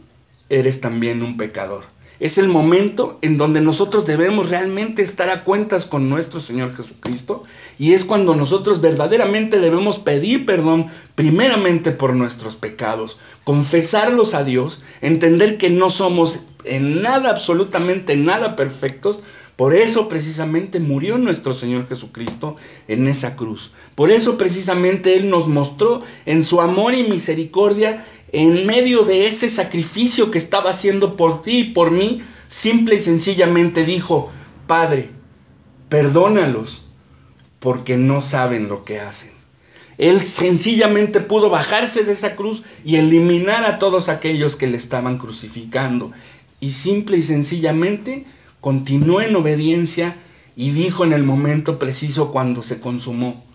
eres 0.50 0.80
también 0.80 1.24
un 1.24 1.38
pecador. 1.38 1.95
Es 2.20 2.38
el 2.38 2.48
momento 2.48 3.20
en 3.22 3.38
donde 3.38 3.62
nosotros 3.62 4.06
debemos 4.06 4.50
realmente 4.50 5.02
estar 5.02 5.30
a 5.30 5.44
cuentas 5.44 5.86
con 5.86 6.10
nuestro 6.10 6.40
Señor 6.40 6.76
Jesucristo 6.76 7.44
y 7.78 7.94
es 7.94 8.06
cuando 8.06 8.36
nosotros 8.36 8.82
verdaderamente 8.82 9.60
debemos 9.60 10.00
pedir 10.00 10.46
perdón 10.46 10.86
primeramente 11.16 11.92
por 11.92 12.16
nuestros 12.16 12.56
pecados, 12.56 13.20
confesarlos 13.44 14.34
a 14.34 14.44
Dios, 14.44 14.82
entender 15.02 15.58
que 15.58 15.70
no 15.70 15.90
somos 15.90 16.46
en 16.64 17.02
nada, 17.02 17.30
absolutamente 17.30 18.16
nada 18.16 18.56
perfectos, 18.56 19.20
por 19.56 19.74
eso 19.74 20.10
precisamente 20.10 20.80
murió 20.80 21.18
nuestro 21.18 21.54
Señor 21.54 21.88
Jesucristo 21.88 22.58
en 22.88 23.08
esa 23.08 23.38
cruz. 23.38 23.72
Por 23.96 24.12
eso 24.12 24.38
precisamente 24.38 25.16
Él 25.16 25.30
nos 25.30 25.48
mostró 25.48 26.02
en 26.26 26.44
su 26.44 26.60
amor 26.60 26.94
y 26.94 27.04
misericordia, 27.04 28.04
en 28.34 28.66
medio 28.66 29.04
de 29.04 29.28
ese 29.28 29.48
sacrificio 29.48 30.30
que 30.30 30.38
estaba 30.38 30.72
haciendo 30.72 31.16
por 31.16 31.42
ti 31.42 31.60
y 31.60 31.64
por 31.66 31.92
mí, 31.92 32.22
simple 32.50 32.96
y 32.96 33.00
sencillamente 33.00 33.86
dijo, 33.86 34.30
Padre, 34.68 35.10
perdónalos 35.88 36.88
porque 37.60 37.96
no 37.96 38.20
saben 38.20 38.68
lo 38.68 38.84
que 38.84 39.00
hacen. 39.00 39.32
Él 39.98 40.20
sencillamente 40.20 41.22
pudo 41.22 41.50
bajarse 41.50 42.04
de 42.04 42.12
esa 42.12 42.36
cruz 42.36 42.64
y 42.84 42.98
eliminar 42.98 43.64
a 43.64 43.78
todos 43.80 44.10
aquellos 44.10 44.58
que 44.58 44.68
le 44.68 44.76
estaban 44.76 45.18
crucificando. 45.18 46.12
Y 46.60 46.72
simple 46.72 47.18
y 47.18 47.24
sencillamente 47.24 48.26
continuó 48.66 49.22
en 49.22 49.36
obediencia 49.36 50.18
y 50.56 50.72
dijo 50.72 51.06
en 51.06 51.14
el 51.14 51.22
momento 51.22 51.78
preciso 51.78 52.32
cuando 52.32 52.64
se 52.64 52.80
consumó 52.80 53.46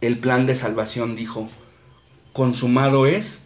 el 0.00 0.18
plan 0.18 0.44
de 0.44 0.56
salvación, 0.56 1.14
dijo, 1.14 1.46
consumado 2.32 3.06
es 3.06 3.44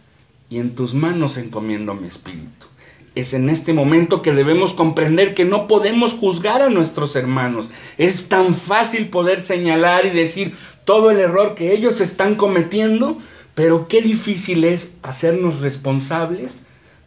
y 0.49 0.57
en 0.57 0.73
tus 0.73 0.95
manos 0.95 1.37
encomiendo 1.37 1.93
mi 1.93 2.07
espíritu. 2.07 2.65
Es 3.13 3.35
en 3.35 3.51
este 3.51 3.71
momento 3.71 4.23
que 4.23 4.31
debemos 4.31 4.73
comprender 4.73 5.35
que 5.35 5.45
no 5.45 5.67
podemos 5.67 6.13
juzgar 6.13 6.63
a 6.63 6.71
nuestros 6.71 7.15
hermanos. 7.15 7.69
Es 7.99 8.27
tan 8.27 8.55
fácil 8.55 9.09
poder 9.09 9.39
señalar 9.39 10.07
y 10.07 10.09
decir 10.09 10.55
todo 10.85 11.11
el 11.11 11.19
error 11.19 11.53
que 11.53 11.71
ellos 11.71 12.01
están 12.01 12.33
cometiendo, 12.33 13.15
pero 13.53 13.87
qué 13.87 14.01
difícil 14.01 14.63
es 14.63 14.93
hacernos 15.03 15.59
responsables 15.59 16.61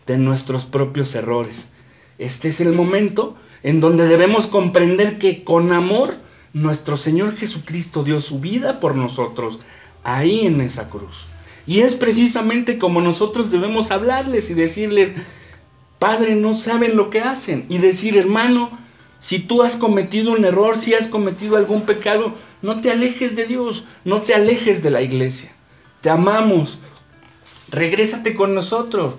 de 0.07 0.19
nuestros 0.19 0.67
propios 0.67 1.17
errores. 1.17 1.71
Este 2.19 2.51
es 2.51 2.61
el 2.61 2.75
momento 2.75 3.35
en 3.63 3.81
donde 3.81 4.07
debemos 4.07 4.47
comprender 4.47 5.19
que 5.19 5.45
con 5.45 5.73
amor 5.73 6.15
nuestro 6.53 6.97
Señor 6.97 7.37
Jesucristo 7.37 8.03
dio 8.03 8.21
su 8.21 8.41
vida 8.41 8.81
por 8.81 8.95
nosotros 8.95 9.59
ahí 10.05 10.47
en 10.47 10.61
esa 10.61 10.89
cruz. 10.89 11.27
Y 11.67 11.81
es 11.81 11.95
precisamente 11.95 12.79
como 12.79 13.01
nosotros 13.01 13.51
debemos 13.51 13.91
hablarles 13.91 14.49
y 14.49 14.55
decirles, 14.55 15.13
Padre, 15.99 16.35
no 16.35 16.55
saben 16.55 16.97
lo 16.97 17.11
que 17.11 17.21
hacen. 17.21 17.67
Y 17.69 17.79
decir, 17.79 18.17
hermano, 18.17 18.71
si 19.21 19.41
tú 19.41 19.63
has 19.63 19.77
cometido 19.77 20.33
un 20.33 20.45
error, 20.45 20.79
si 20.79 20.95
has 20.95 21.09
cometido 21.09 21.57
algún 21.57 21.83
pecado, 21.83 22.35
no 22.63 22.81
te 22.81 22.91
alejes 22.91 23.37
de 23.37 23.47
Dios, 23.47 23.85
no 24.05 24.23
te 24.23 24.35
alejes 24.35 24.83
de 24.83 24.91
la 24.91 25.03
iglesia. 25.03 25.53
Te 26.01 26.09
amamos, 26.09 26.79
regrésate 27.71 28.35
con 28.35 28.55
nosotros. 28.55 29.15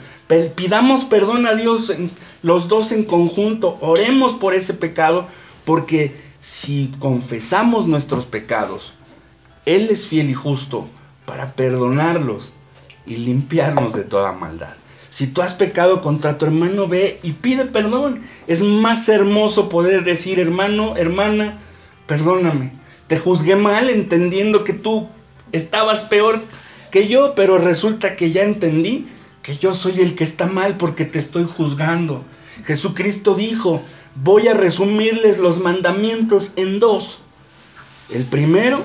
Pidamos 0.55 1.05
perdón 1.05 1.45
a 1.45 1.55
Dios 1.55 1.93
los 2.41 2.67
dos 2.67 2.91
en 2.91 3.03
conjunto. 3.03 3.77
Oremos 3.81 4.33
por 4.33 4.53
ese 4.53 4.73
pecado 4.73 5.27
porque 5.65 6.15
si 6.41 6.91
confesamos 6.99 7.87
nuestros 7.87 8.25
pecados, 8.25 8.93
Él 9.65 9.89
es 9.89 10.07
fiel 10.07 10.29
y 10.29 10.33
justo 10.33 10.87
para 11.25 11.53
perdonarlos 11.53 12.53
y 13.05 13.17
limpiarnos 13.17 13.93
de 13.93 14.03
toda 14.03 14.31
maldad. 14.31 14.73
Si 15.09 15.27
tú 15.27 15.41
has 15.41 15.53
pecado 15.53 16.01
contra 16.01 16.37
tu 16.37 16.45
hermano, 16.45 16.87
ve 16.87 17.19
y 17.23 17.31
pide 17.31 17.65
perdón. 17.65 18.21
Es 18.47 18.61
más 18.61 19.09
hermoso 19.09 19.67
poder 19.67 20.03
decir, 20.03 20.39
hermano, 20.39 20.95
hermana, 20.97 21.57
perdóname. 22.05 22.71
Te 23.07 23.17
juzgué 23.17 23.55
mal 23.55 23.89
entendiendo 23.89 24.63
que 24.63 24.73
tú 24.73 25.09
estabas 25.51 26.03
peor 26.03 26.39
que 26.89 27.07
yo, 27.07 27.33
pero 27.35 27.57
resulta 27.57 28.15
que 28.15 28.31
ya 28.31 28.43
entendí 28.43 29.07
que 29.41 29.57
yo 29.57 29.73
soy 29.73 29.99
el 30.01 30.15
que 30.15 30.23
está 30.23 30.47
mal 30.47 30.77
porque 30.77 31.05
te 31.05 31.19
estoy 31.19 31.45
juzgando. 31.45 32.23
Jesucristo 32.65 33.35
dijo, 33.35 33.81
voy 34.15 34.47
a 34.47 34.53
resumirles 34.53 35.37
los 35.37 35.59
mandamientos 35.59 36.53
en 36.55 36.79
dos. 36.79 37.21
El 38.09 38.25
primero, 38.25 38.81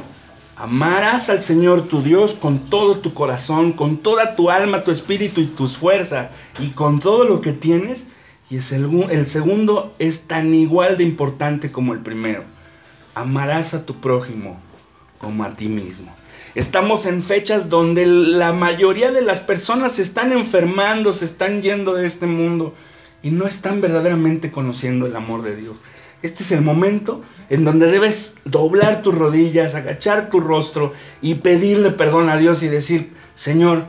amarás 0.56 1.30
al 1.30 1.42
Señor 1.42 1.88
tu 1.88 2.02
Dios 2.02 2.34
con 2.34 2.70
todo 2.70 2.98
tu 2.98 3.14
corazón, 3.14 3.72
con 3.72 3.96
toda 3.96 4.36
tu 4.36 4.50
alma, 4.50 4.84
tu 4.84 4.90
espíritu 4.90 5.40
y 5.40 5.46
tus 5.46 5.76
fuerzas 5.76 6.28
y 6.60 6.70
con 6.70 6.98
todo 6.98 7.24
lo 7.24 7.40
que 7.40 7.52
tienes. 7.52 8.06
Y 8.50 8.56
el, 8.56 9.10
el 9.10 9.26
segundo 9.26 9.94
es 9.98 10.28
tan 10.28 10.54
igual 10.54 10.96
de 10.96 11.04
importante 11.04 11.72
como 11.72 11.94
el 11.94 12.00
primero. 12.00 12.44
Amarás 13.14 13.74
a 13.74 13.86
tu 13.86 14.00
prójimo 14.00 14.60
como 15.18 15.44
a 15.44 15.50
ti 15.56 15.68
mismo. 15.68 16.14
Estamos 16.54 17.06
en 17.06 17.20
fechas 17.20 17.68
donde 17.68 18.06
la 18.06 18.52
mayoría 18.52 19.10
de 19.10 19.22
las 19.22 19.40
personas 19.40 19.94
se 19.94 20.02
están 20.02 20.32
enfermando, 20.32 21.12
se 21.12 21.24
están 21.24 21.62
yendo 21.62 21.94
de 21.94 22.06
este 22.06 22.26
mundo 22.26 22.72
y 23.24 23.30
no 23.30 23.46
están 23.46 23.80
verdaderamente 23.80 24.52
conociendo 24.52 25.06
el 25.06 25.16
amor 25.16 25.42
de 25.42 25.56
Dios. 25.56 25.80
Este 26.22 26.44
es 26.44 26.52
el 26.52 26.62
momento 26.62 27.20
en 27.50 27.64
donde 27.64 27.88
debes 27.88 28.36
doblar 28.44 29.02
tus 29.02 29.16
rodillas, 29.16 29.74
agachar 29.74 30.30
tu 30.30 30.38
rostro 30.38 30.92
y 31.20 31.34
pedirle 31.34 31.90
perdón 31.90 32.28
a 32.28 32.36
Dios 32.36 32.62
y 32.62 32.68
decir, 32.68 33.12
Señor, 33.34 33.86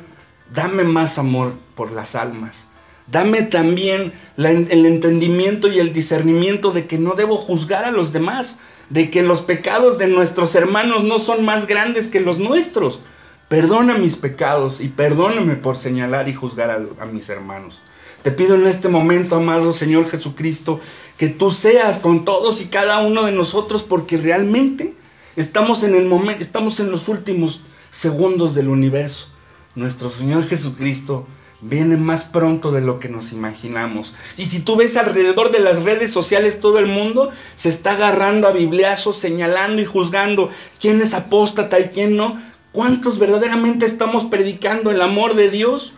dame 0.51 0.86
más 0.86 1.20
amor 1.20 1.53
por 1.76 1.91
las 1.91 2.16
almas. 2.16 2.70
Dame 3.05 3.43
también 3.43 4.11
el 4.38 4.86
entendimiento 4.88 5.72
y 5.72 5.78
el 5.78 5.93
discernimiento 5.93 6.72
de 6.72 6.88
que 6.88 6.97
no 6.97 7.13
debo 7.13 7.38
juzgar 7.38 7.86
a 7.86 7.91
los 7.91 8.11
demás, 8.11 8.57
de 8.89 9.09
que 9.09 9.23
los 9.23 9.41
pecados 9.41 9.97
de 9.97 10.07
nuestros 10.07 10.55
hermanos 10.55 11.03
no 11.03 11.19
son 11.19 11.43
más 11.43 11.67
grandes 11.67 12.07
que 12.07 12.19
los 12.19 12.39
nuestros. 12.39 13.01
Perdona 13.49 13.97
mis 13.97 14.15
pecados 14.15 14.81
y 14.81 14.89
perdóname 14.89 15.55
por 15.55 15.75
señalar 15.75 16.27
y 16.29 16.33
juzgar 16.33 16.71
a, 16.71 17.05
mis 17.05 17.29
hermanos. 17.29 17.81
Te 18.23 18.31
pido 18.31 18.55
en 18.55 18.65
este 18.65 18.89
momento, 18.89 19.36
amado 19.36 19.71
Señor 19.71 20.07
Jesucristo, 20.07 20.79
que 21.17 21.29
tú 21.29 21.51
seas 21.51 21.99
con 21.99 22.25
todos 22.25 22.61
y 22.61 22.67
cada 22.67 22.99
uno 23.01 23.23
de 23.23 23.31
nosotros 23.31 23.83
porque 23.83 24.17
realmente 24.17 24.95
estamos 25.36 25.83
en 25.83 25.95
el 25.95 26.05
momento, 26.05 26.41
estamos 26.41 26.79
en 26.79 26.89
los 26.89 27.07
últimos 27.07 27.61
segundos 27.91 28.55
del 28.55 28.69
universo. 28.69 29.27
Nuestro 29.75 30.09
Señor 30.09 30.45
Jesucristo 30.45 31.27
viene 31.61 31.97
más 31.97 32.25
pronto 32.25 32.71
de 32.71 32.81
lo 32.81 32.99
que 32.99 33.09
nos 33.09 33.31
imaginamos. 33.31 34.13
Y 34.37 34.43
si 34.45 34.59
tú 34.59 34.75
ves 34.75 34.97
alrededor 34.97 35.51
de 35.51 35.59
las 35.59 35.83
redes 35.83 36.11
sociales, 36.11 36.59
todo 36.59 36.79
el 36.79 36.87
mundo 36.87 37.29
se 37.55 37.69
está 37.69 37.91
agarrando 37.91 38.47
a 38.47 38.51
bibliazos, 38.51 39.17
señalando 39.17 39.81
y 39.81 39.85
juzgando 39.85 40.49
quién 40.79 41.01
es 41.01 41.13
apóstata 41.13 41.79
y 41.79 41.89
quién 41.89 42.17
no. 42.17 42.37
¿Cuántos 42.71 43.19
verdaderamente 43.19 43.85
estamos 43.85 44.25
predicando 44.25 44.91
el 44.91 45.01
amor 45.01 45.35
de 45.35 45.49
Dios? 45.49 45.93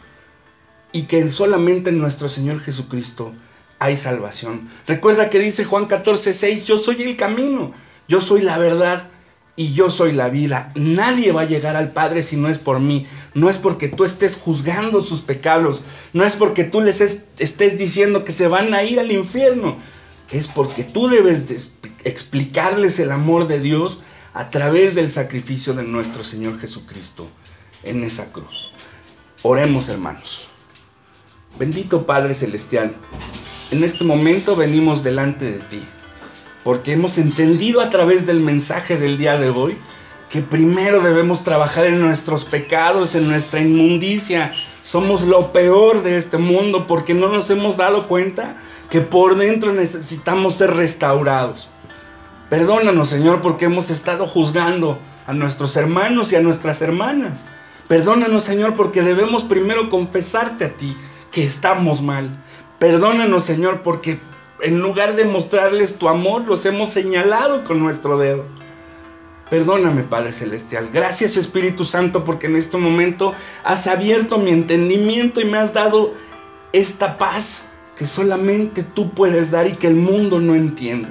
Y 0.91 1.03
que 1.03 1.31
solamente 1.31 1.89
en 1.89 1.99
nuestro 1.99 2.29
Señor 2.29 2.59
Jesucristo 2.59 3.33
hay 3.79 3.97
salvación. 3.97 4.67
Recuerda 4.87 5.29
que 5.29 5.39
dice 5.39 5.65
Juan 5.65 5.85
14, 5.85 6.33
6, 6.33 6.65
yo 6.65 6.77
soy 6.77 7.01
el 7.03 7.17
camino, 7.17 7.71
yo 8.07 8.21
soy 8.21 8.41
la 8.41 8.57
verdad 8.57 9.09
y 9.57 9.73
yo 9.73 9.89
soy 9.89 10.13
la 10.13 10.29
vida. 10.29 10.71
Nadie 10.75 11.31
va 11.33 11.41
a 11.41 11.47
llegar 11.47 11.75
al 11.75 11.91
Padre 11.91 12.21
si 12.21 12.37
no 12.37 12.47
es 12.47 12.59
por 12.59 12.79
mí. 12.79 13.05
No 13.33 13.49
es 13.49 13.57
porque 13.57 13.89
tú 13.89 14.05
estés 14.05 14.37
juzgando 14.37 15.01
sus 15.01 15.21
pecados. 15.21 15.81
No 16.13 16.23
es 16.23 16.35
porque 16.35 16.63
tú 16.63 16.79
les 16.79 17.01
estés 17.01 17.77
diciendo 17.77 18.23
que 18.23 18.31
se 18.31 18.47
van 18.47 18.73
a 18.75 18.83
ir 18.83 18.99
al 18.99 19.11
infierno. 19.11 19.75
Es 20.31 20.47
porque 20.47 20.83
tú 20.83 21.09
debes 21.09 21.71
explicarles 22.03 22.99
el 22.99 23.11
amor 23.11 23.47
de 23.47 23.59
Dios 23.59 23.99
a 24.33 24.51
través 24.51 24.93
del 24.93 25.09
sacrificio 25.09 25.73
de 25.73 25.83
nuestro 25.83 26.23
Señor 26.23 26.59
Jesucristo 26.59 27.27
en 27.83 28.03
esa 28.03 28.31
cruz. 28.31 28.73
Oremos 29.41 29.89
hermanos. 29.89 30.49
Bendito 31.57 32.05
Padre 32.05 32.35
Celestial, 32.35 32.95
en 33.71 33.83
este 33.83 34.03
momento 34.03 34.55
venimos 34.55 35.03
delante 35.03 35.51
de 35.51 35.59
ti 35.61 35.79
porque 36.63 36.93
hemos 36.93 37.17
entendido 37.17 37.81
a 37.81 37.89
través 37.89 38.25
del 38.25 38.41
mensaje 38.41 38.97
del 38.97 39.17
día 39.17 39.37
de 39.37 39.49
hoy 39.49 39.77
que 40.29 40.41
primero 40.41 41.01
debemos 41.01 41.43
trabajar 41.43 41.85
en 41.85 42.01
nuestros 42.01 42.43
pecados, 42.43 43.15
en 43.15 43.27
nuestra 43.27 43.61
inmundicia. 43.61 44.51
Somos 44.83 45.23
lo 45.23 45.53
peor 45.53 46.03
de 46.03 46.17
este 46.17 46.37
mundo 46.37 46.85
porque 46.85 47.13
no 47.13 47.29
nos 47.29 47.49
hemos 47.49 47.77
dado 47.77 48.07
cuenta 48.07 48.57
que 48.89 49.01
por 49.01 49.35
dentro 49.35 49.73
necesitamos 49.73 50.55
ser 50.55 50.73
restaurados. 50.73 51.69
Perdónanos, 52.49 53.09
Señor, 53.09 53.41
porque 53.41 53.65
hemos 53.65 53.89
estado 53.89 54.25
juzgando 54.25 54.99
a 55.25 55.33
nuestros 55.33 55.75
hermanos 55.75 56.31
y 56.31 56.37
a 56.37 56.41
nuestras 56.41 56.81
hermanas. 56.81 57.45
Perdónanos, 57.87 58.43
Señor, 58.43 58.75
porque 58.75 59.01
debemos 59.01 59.43
primero 59.43 59.89
confesarte 59.89 60.65
a 60.65 60.73
ti 60.75 60.95
que 61.31 61.43
estamos 61.43 62.01
mal. 62.01 62.29
Perdónanos, 62.79 63.43
Señor, 63.43 63.81
porque 63.81 64.19
en 64.61 64.79
lugar 64.79 65.15
de 65.15 65.25
mostrarles 65.25 65.97
tu 65.97 66.09
amor, 66.09 66.47
los 66.47 66.65
hemos 66.65 66.89
señalado 66.89 67.63
con 67.63 67.79
nuestro 67.79 68.17
dedo. 68.17 68.45
Perdóname, 69.49 70.03
Padre 70.03 70.33
Celestial. 70.33 70.89
Gracias, 70.91 71.37
Espíritu 71.37 71.85
Santo, 71.85 72.25
porque 72.25 72.47
en 72.47 72.55
este 72.55 72.77
momento 72.77 73.33
has 73.63 73.87
abierto 73.87 74.37
mi 74.37 74.49
entendimiento 74.49 75.39
y 75.39 75.45
me 75.45 75.57
has 75.57 75.73
dado 75.73 76.11
esta 76.73 77.17
paz 77.17 77.69
que 77.97 78.05
solamente 78.05 78.83
tú 78.83 79.11
puedes 79.11 79.49
dar 79.49 79.67
y 79.67 79.71
que 79.71 79.87
el 79.87 79.95
mundo 79.95 80.39
no 80.39 80.53
entiende. 80.53 81.09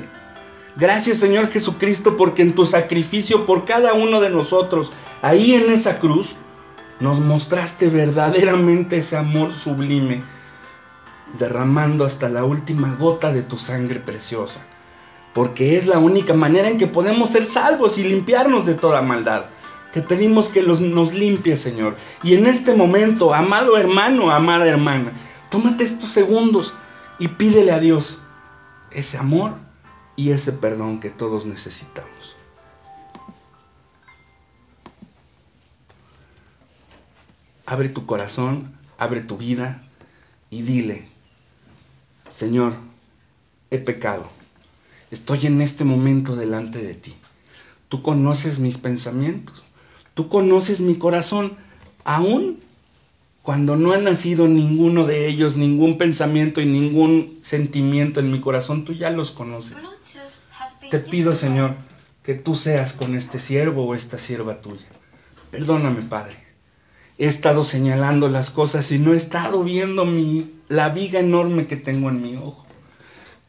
Gracias, 0.77 1.19
Señor 1.19 1.49
Jesucristo, 1.49 2.19
porque 2.19 2.43
en 2.43 2.55
tu 2.55 2.67
sacrificio 2.67 3.47
por 3.47 3.65
cada 3.65 3.95
uno 3.95 4.21
de 4.21 4.29
nosotros, 4.29 4.93
ahí 5.23 5.55
en 5.55 5.71
esa 5.71 5.99
cruz, 5.99 6.37
nos 7.01 7.21
mostraste 7.21 7.89
verdaderamente 7.89 8.99
ese 8.99 9.17
amor 9.17 9.53
sublime, 9.53 10.23
derramando 11.39 12.05
hasta 12.05 12.29
la 12.29 12.45
última 12.45 12.95
gota 12.95 13.33
de 13.33 13.43
tu 13.43 13.59
sangre 13.59 14.01
preciosa 14.01 14.67
porque 15.37 15.77
es 15.77 15.87
la 15.87 15.99
única 15.99 16.33
manera 16.33 16.71
en 16.71 16.79
que 16.79 16.87
podemos 16.87 17.29
ser 17.29 17.45
salvos 17.45 17.99
y 17.99 18.05
limpiarnos 18.05 18.65
de 18.65 18.73
toda 18.73 19.03
maldad. 19.03 19.45
Te 19.93 20.01
pedimos 20.01 20.49
que 20.49 20.63
los, 20.63 20.81
nos 20.81 21.13
limpies, 21.13 21.61
Señor. 21.61 21.95
Y 22.23 22.33
en 22.33 22.47
este 22.47 22.75
momento, 22.75 23.35
amado 23.35 23.77
hermano, 23.77 24.31
amada 24.31 24.67
hermana, 24.67 25.13
tómate 25.51 25.85
estos 25.85 26.09
segundos 26.09 26.73
y 27.19 27.29
pídele 27.29 27.73
a 27.73 27.79
Dios 27.79 28.23
ese 28.91 29.19
amor 29.19 29.53
y 30.17 30.31
ese 30.31 30.55
perdón 30.55 31.01
que 31.01 31.11
todos 31.11 31.45
necesitamos. 31.45 32.39
Abre 37.67 37.91
tu 37.91 38.07
corazón, 38.07 38.75
abre 38.97 39.21
tu 39.21 39.37
vida 39.37 39.85
y 40.49 40.63
dile, 40.63 41.11
Señor, 42.31 42.75
he 43.71 43.79
pecado 43.79 44.29
Estoy 45.11 45.47
en 45.47 45.61
este 45.61 45.85
momento 45.85 46.35
delante 46.35 46.83
de 46.83 46.95
ti. 46.95 47.15
Tú 47.89 48.03
conoces 48.03 48.59
mis 48.59 48.79
pensamientos. 48.79 49.63
Tú 50.15 50.29
conoces 50.29 50.81
mi 50.81 50.97
corazón. 50.97 51.57
Aún 52.05 52.59
cuando 53.43 53.77
no 53.77 53.93
ha 53.93 53.99
nacido 53.99 54.49
ninguno 54.49 55.07
de 55.07 55.29
ellos, 55.29 55.57
ningún 55.57 55.99
pensamiento 55.99 56.61
y 56.61 56.67
ningún 56.67 57.39
sentimiento 57.43 58.19
en 58.19 58.33
mi 58.33 58.41
corazón, 58.41 58.85
tú 58.85 58.93
ya 58.93 59.11
los 59.11 59.31
conoces. 59.31 59.89
Te 60.91 60.99
pido, 60.99 61.37
Señor, 61.37 61.77
que 62.25 62.35
tú 62.35 62.57
seas 62.57 62.93
con 62.93 63.15
este 63.15 63.39
siervo 63.39 63.87
o 63.87 63.95
esta 63.95 64.19
sierva 64.19 64.61
tuya. 64.61 64.87
Perdóname, 65.53 66.03
Padre. 66.03 66.37
He 67.19 67.27
estado 67.27 67.65
señalando 67.65 68.29
las 68.29 68.51
cosas 68.51 68.93
y 68.93 68.99
no 68.99 69.15
he 69.15 69.17
estado 69.17 69.65
viendo 69.65 70.05
mi, 70.05 70.53
la 70.69 70.91
viga 70.91 71.19
enorme 71.19 71.67
que 71.67 71.77
tengo 71.77 72.11
en 72.11 72.21
mi 72.21 72.37
ojo. 72.37 72.67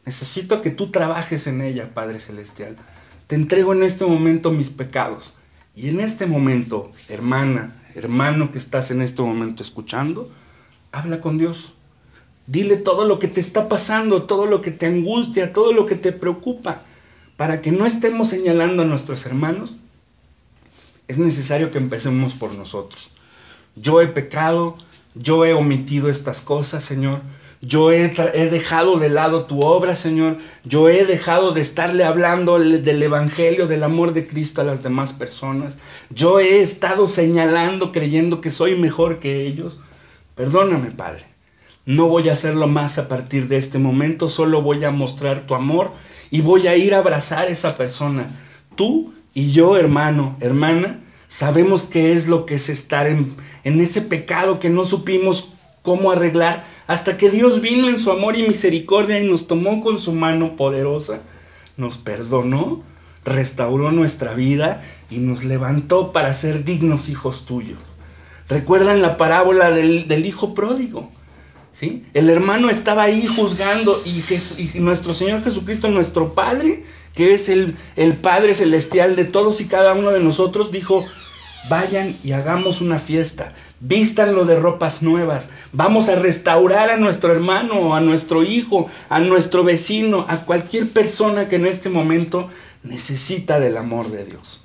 Necesito 0.06 0.62
que 0.62 0.70
tú 0.70 0.90
trabajes 0.90 1.46
en 1.46 1.60
ella, 1.60 1.92
Padre 1.92 2.18
Celestial. 2.18 2.78
Te 3.26 3.34
entrego 3.34 3.74
en 3.74 3.82
este 3.82 4.06
momento 4.06 4.52
mis 4.52 4.70
pecados. 4.70 5.34
Y 5.76 5.90
en 5.90 6.00
este 6.00 6.24
momento, 6.24 6.90
hermana, 7.10 7.76
hermano 7.94 8.50
que 8.50 8.56
estás 8.56 8.90
en 8.90 9.02
este 9.02 9.20
momento 9.20 9.62
escuchando, 9.62 10.30
habla 10.90 11.20
con 11.20 11.36
Dios. 11.36 11.74
Dile 12.46 12.78
todo 12.78 13.04
lo 13.04 13.18
que 13.18 13.28
te 13.28 13.42
está 13.42 13.68
pasando, 13.68 14.22
todo 14.22 14.46
lo 14.46 14.62
que 14.62 14.70
te 14.70 14.86
angustia, 14.86 15.52
todo 15.52 15.74
lo 15.74 15.84
que 15.84 15.94
te 15.94 16.12
preocupa, 16.12 16.80
para 17.36 17.60
que 17.60 17.70
no 17.70 17.84
estemos 17.84 18.30
señalando 18.30 18.82
a 18.82 18.86
nuestros 18.86 19.26
hermanos. 19.26 19.78
Es 21.06 21.18
necesario 21.18 21.70
que 21.70 21.76
empecemos 21.76 22.32
por 22.32 22.54
nosotros. 22.54 23.10
Yo 23.76 24.00
he 24.00 24.08
pecado, 24.08 24.76
yo 25.14 25.44
he 25.44 25.54
omitido 25.54 26.08
estas 26.08 26.40
cosas, 26.40 26.84
Señor. 26.84 27.20
Yo 27.60 27.90
he, 27.90 28.08
dejado 28.50 28.98
de 28.98 29.08
lado 29.08 29.46
tu 29.46 29.62
obra, 29.62 29.96
Señor. 29.96 30.38
Yo 30.64 30.88
he 30.88 31.04
dejado 31.04 31.50
de 31.50 31.60
estarle 31.60 32.04
hablando 32.04 32.58
del 32.58 33.02
Evangelio, 33.02 33.66
del 33.66 33.82
amor 33.82 34.12
de 34.12 34.28
Cristo 34.28 34.60
a 34.60 34.64
las 34.64 34.82
demás 34.84 35.12
personas. 35.12 35.76
Yo 36.10 36.38
he 36.38 36.60
estado 36.60 37.08
señalando, 37.08 37.90
creyendo 37.90 38.40
que 38.40 38.52
soy 38.52 38.76
mejor 38.76 39.18
que 39.18 39.46
ellos. 39.46 39.78
Perdóname, 40.36 40.92
Padre. 40.92 41.24
No 41.84 42.06
voy 42.06 42.28
a 42.28 42.34
hacerlo 42.34 42.68
más 42.68 42.96
a 42.98 43.08
partir 43.08 43.48
de 43.48 43.56
este 43.56 43.80
momento. 43.80 44.28
Solo 44.28 44.62
voy 44.62 44.84
a 44.84 44.92
mostrar 44.92 45.40
tu 45.40 45.56
amor 45.56 45.90
y 46.30 46.42
voy 46.42 46.68
a 46.68 46.76
ir 46.76 46.94
a 46.94 46.98
abrazar 46.98 47.48
a 47.48 47.50
esa 47.50 47.76
persona. 47.76 48.24
Tú 48.76 49.12
y 49.34 49.50
yo, 49.50 49.76
hermano, 49.76 50.36
hermana, 50.40 51.00
sabemos 51.28 51.84
qué 51.84 52.12
es 52.12 52.26
lo 52.26 52.46
que 52.46 52.54
es 52.54 52.68
estar 52.68 53.06
en, 53.06 53.36
en 53.62 53.80
ese 53.80 54.02
pecado 54.02 54.58
que 54.58 54.70
no 54.70 54.84
supimos 54.84 55.52
cómo 55.82 56.10
arreglar 56.10 56.64
hasta 56.86 57.16
que 57.16 57.30
Dios 57.30 57.60
vino 57.60 57.88
en 57.88 57.98
su 57.98 58.10
amor 58.10 58.36
y 58.36 58.42
misericordia 58.42 59.20
y 59.20 59.28
nos 59.28 59.46
tomó 59.46 59.80
con 59.82 59.98
su 59.98 60.12
mano 60.12 60.56
poderosa, 60.56 61.20
nos 61.76 61.98
perdonó, 61.98 62.82
restauró 63.24 63.92
nuestra 63.92 64.34
vida 64.34 64.82
y 65.10 65.18
nos 65.18 65.44
levantó 65.44 66.12
para 66.12 66.32
ser 66.32 66.64
dignos 66.64 67.08
hijos 67.08 67.44
tuyos. 67.46 67.78
¿Recuerdan 68.48 69.02
la 69.02 69.18
parábola 69.18 69.70
del, 69.70 70.26
hijo 70.26 70.54
pródigo? 70.54 71.10
¿Sí? 71.72 72.04
El 72.14 72.30
hermano 72.30 72.70
estaba 72.70 73.04
ahí 73.04 73.26
juzgando 73.26 74.00
y, 74.04 74.24
y, 74.58 74.80
nuestro 74.80 75.12
Señor 75.12 75.44
Jesucristo, 75.44 75.88
nuestro 75.88 76.34
Padre, 76.34 76.82
que 77.18 77.34
es 77.34 77.48
el, 77.48 77.74
el 77.96 78.12
Padre 78.12 78.54
celestial 78.54 79.16
de 79.16 79.24
todos 79.24 79.60
y 79.60 79.64
cada 79.64 79.92
uno 79.94 80.12
de 80.12 80.22
nosotros, 80.22 80.70
dijo, 80.70 81.04
vayan 81.68 82.16
y 82.22 82.30
hagamos 82.30 82.80
una 82.80 83.00
fiesta, 83.00 83.52
vístanlo 83.80 84.44
de 84.44 84.60
ropas 84.60 85.02
nuevas, 85.02 85.50
vamos 85.72 86.08
a 86.08 86.14
restaurar 86.14 86.90
a 86.90 86.96
nuestro 86.96 87.32
hermano, 87.32 87.96
a 87.96 88.00
nuestro 88.00 88.44
hijo, 88.44 88.88
a 89.08 89.18
nuestro 89.18 89.64
vecino, 89.64 90.26
a 90.28 90.44
cualquier 90.44 90.90
persona 90.90 91.48
que 91.48 91.56
en 91.56 91.66
este 91.66 91.88
momento 91.90 92.48
necesita 92.84 93.58
del 93.58 93.78
amor 93.78 94.12
de 94.12 94.24
Dios. 94.24 94.60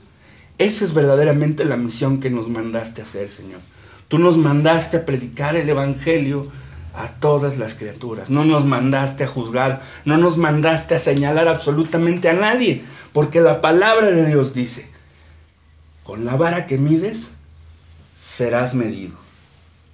Esa 0.60 0.86
es 0.86 0.94
verdaderamente 0.94 1.66
la 1.66 1.76
misión 1.76 2.20
que 2.20 2.30
nos 2.30 2.50
mandaste 2.50 3.02
hacer, 3.02 3.32
Señor. 3.32 3.62
Tú 4.10 4.20
nos 4.20 4.38
mandaste 4.38 4.98
a 4.98 5.06
predicar 5.06 5.56
el 5.56 5.68
Evangelio 5.68 6.48
a 6.94 7.08
todas 7.08 7.58
las 7.58 7.76
criaturas. 7.76 8.30
No 8.30 8.46
nos 8.46 8.66
mandaste 8.66 9.24
a 9.24 9.28
juzgar, 9.28 9.82
no 10.06 10.18
nos 10.18 10.38
mandaste 10.38 10.96
a 10.96 11.00
señalar 11.00 11.48
absolutamente 11.48 12.30
a 12.30 12.34
nadie, 12.34 12.84
porque 13.12 13.42
la 13.42 13.62
palabra 13.62 14.12
de 14.12 14.26
Dios 14.26 14.54
dice, 14.54 14.88
con 16.04 16.26
la 16.26 16.36
vara 16.36 16.68
que 16.68 16.78
mides, 16.78 17.34
serás 18.18 18.76
medido. 18.76 19.16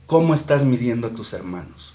¿Cómo 0.08 0.34
estás 0.34 0.66
midiendo 0.66 1.08
a 1.08 1.12
tus 1.12 1.34
hermanos? 1.34 1.94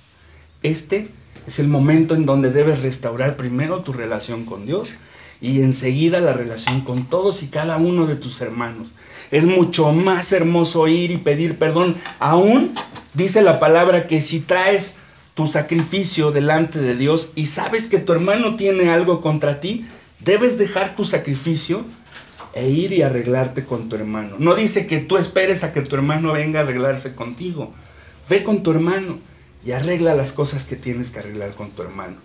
Este 0.63 1.09
es 1.47 1.59
el 1.59 1.69
momento 1.69 2.15
en 2.15 2.27
donde 2.27 2.51
debes 2.51 2.83
restaurar 2.83 3.37
primero 3.37 3.83
tu 3.83 3.93
relación 3.93 4.45
con 4.45 4.67
Dios 4.67 4.95
y 5.41 5.61
enseguida 5.61 6.21
la 6.21 6.33
relación 6.33 6.83
con 6.83 7.07
todos 7.07 7.43
y 7.43 7.49
cada 7.49 7.77
uno 7.77 8.07
de 8.07 8.17
tus 8.17 8.41
hermanos. 8.41 8.89
Es 9.31 9.45
mucho 9.45 9.93
más 9.93 10.33
hermoso 10.33 10.89
ir 10.89 11.11
y 11.11 11.19
pedir 11.19 11.59
perdón. 11.59 11.97
Aún 12.19 12.73
dice 13.15 13.43
la 13.43 13.59
palabra 13.59 14.07
que 14.07 14.21
si 14.21 14.41
traes 14.41 14.97
tu 15.35 15.47
sacrificio 15.47 16.31
delante 16.31 16.79
de 16.79 16.97
Dios 16.97 17.33
y 17.35 17.47
sabes 17.47 17.87
que 17.87 17.99
tu 17.99 18.13
hermano 18.13 18.57
tiene 18.57 18.91
algo 18.91 19.21
contra 19.21 19.61
ti, 19.61 19.85
debes 20.21 20.59
dejar 20.59 20.95
tu 20.95 21.05
sacrificio 21.05 21.85
e 22.55 22.69
ir 22.69 22.93
y 22.93 23.03
arreglarte 23.03 23.65
con 23.65 23.89
tu 23.89 23.97
hermano. 23.97 24.37
No 24.39 24.55
dice 24.55 24.87
que 24.87 24.99
tú 24.99 25.17
esperes 25.17 25.65
a 25.65 25.73
que 25.73 25.83
tu 25.83 25.97
hermano 25.97 26.33
venga 26.33 26.61
a 26.61 26.63
arreglarse 26.63 27.15
contigo. 27.15 27.73
Ve 28.29 28.45
con 28.45 28.63
tu 28.63 28.71
hermano 28.71 29.19
y 29.65 29.73
arregla 29.73 30.15
las 30.15 30.33
cosas 30.33 30.65
que 30.65 30.77
tienes 30.77 31.11
que 31.11 31.19
arreglar 31.19 31.51
con 31.55 31.71
tu 31.71 31.83
hermano. 31.83 32.17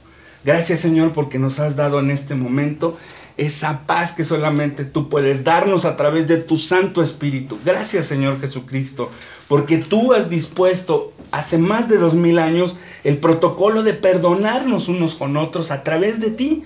Gracias 0.46 0.80
Señor 0.80 1.14
porque 1.14 1.40
nos 1.40 1.60
has 1.60 1.76
dado 1.76 2.00
en 2.00 2.12
este 2.12 2.36
momento 2.36 2.98
esa 3.40 3.86
paz 3.86 4.12
que 4.12 4.24
solamente 4.24 4.86
tú 4.86 5.10
puedes 5.10 5.44
darnos 5.44 5.86
a 5.86 5.96
través 5.96 6.28
de 6.28 6.38
tu 6.38 6.58
Santo 6.58 7.02
Espíritu. 7.02 7.58
Gracias 7.64 8.06
Señor 8.06 8.40
Jesucristo 8.40 9.10
porque 9.48 9.78
tú 9.78 10.14
has 10.14 10.30
dispuesto 10.30 11.14
hace 11.32 11.58
más 11.58 11.90
de 11.90 11.98
dos 11.98 12.14
mil 12.14 12.40
años 12.40 12.76
el 13.04 13.18
protocolo 13.18 13.84
de 13.84 13.94
perdonarnos 13.94 14.88
unos 14.90 15.16
con 15.16 15.38
otros 15.38 15.72
a 15.72 15.84
través 15.84 16.20
de 16.20 16.32
ti. 16.32 16.64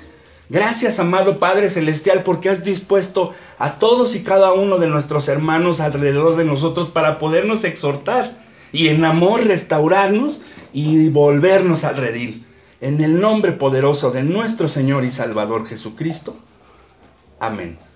Gracias, 0.49 0.99
amado 0.99 1.39
Padre 1.39 1.69
Celestial, 1.69 2.23
porque 2.23 2.49
has 2.49 2.63
dispuesto 2.63 3.31
a 3.59 3.79
todos 3.79 4.15
y 4.15 4.23
cada 4.23 4.51
uno 4.53 4.77
de 4.77 4.87
nuestros 4.87 5.27
hermanos 5.27 5.79
alrededor 5.79 6.35
de 6.35 6.45
nosotros 6.45 6.89
para 6.89 7.17
podernos 7.17 7.63
exhortar 7.63 8.37
y 8.71 8.89
en 8.89 9.05
amor 9.05 9.45
restaurarnos 9.45 10.41
y 10.73 11.09
volvernos 11.09 11.83
al 11.83 11.97
redil. 11.97 12.45
En 12.81 13.01
el 13.01 13.21
nombre 13.21 13.53
poderoso 13.53 14.11
de 14.11 14.23
nuestro 14.23 14.67
Señor 14.67 15.05
y 15.05 15.11
Salvador 15.11 15.65
Jesucristo. 15.65 16.35
Amén. 17.43 17.92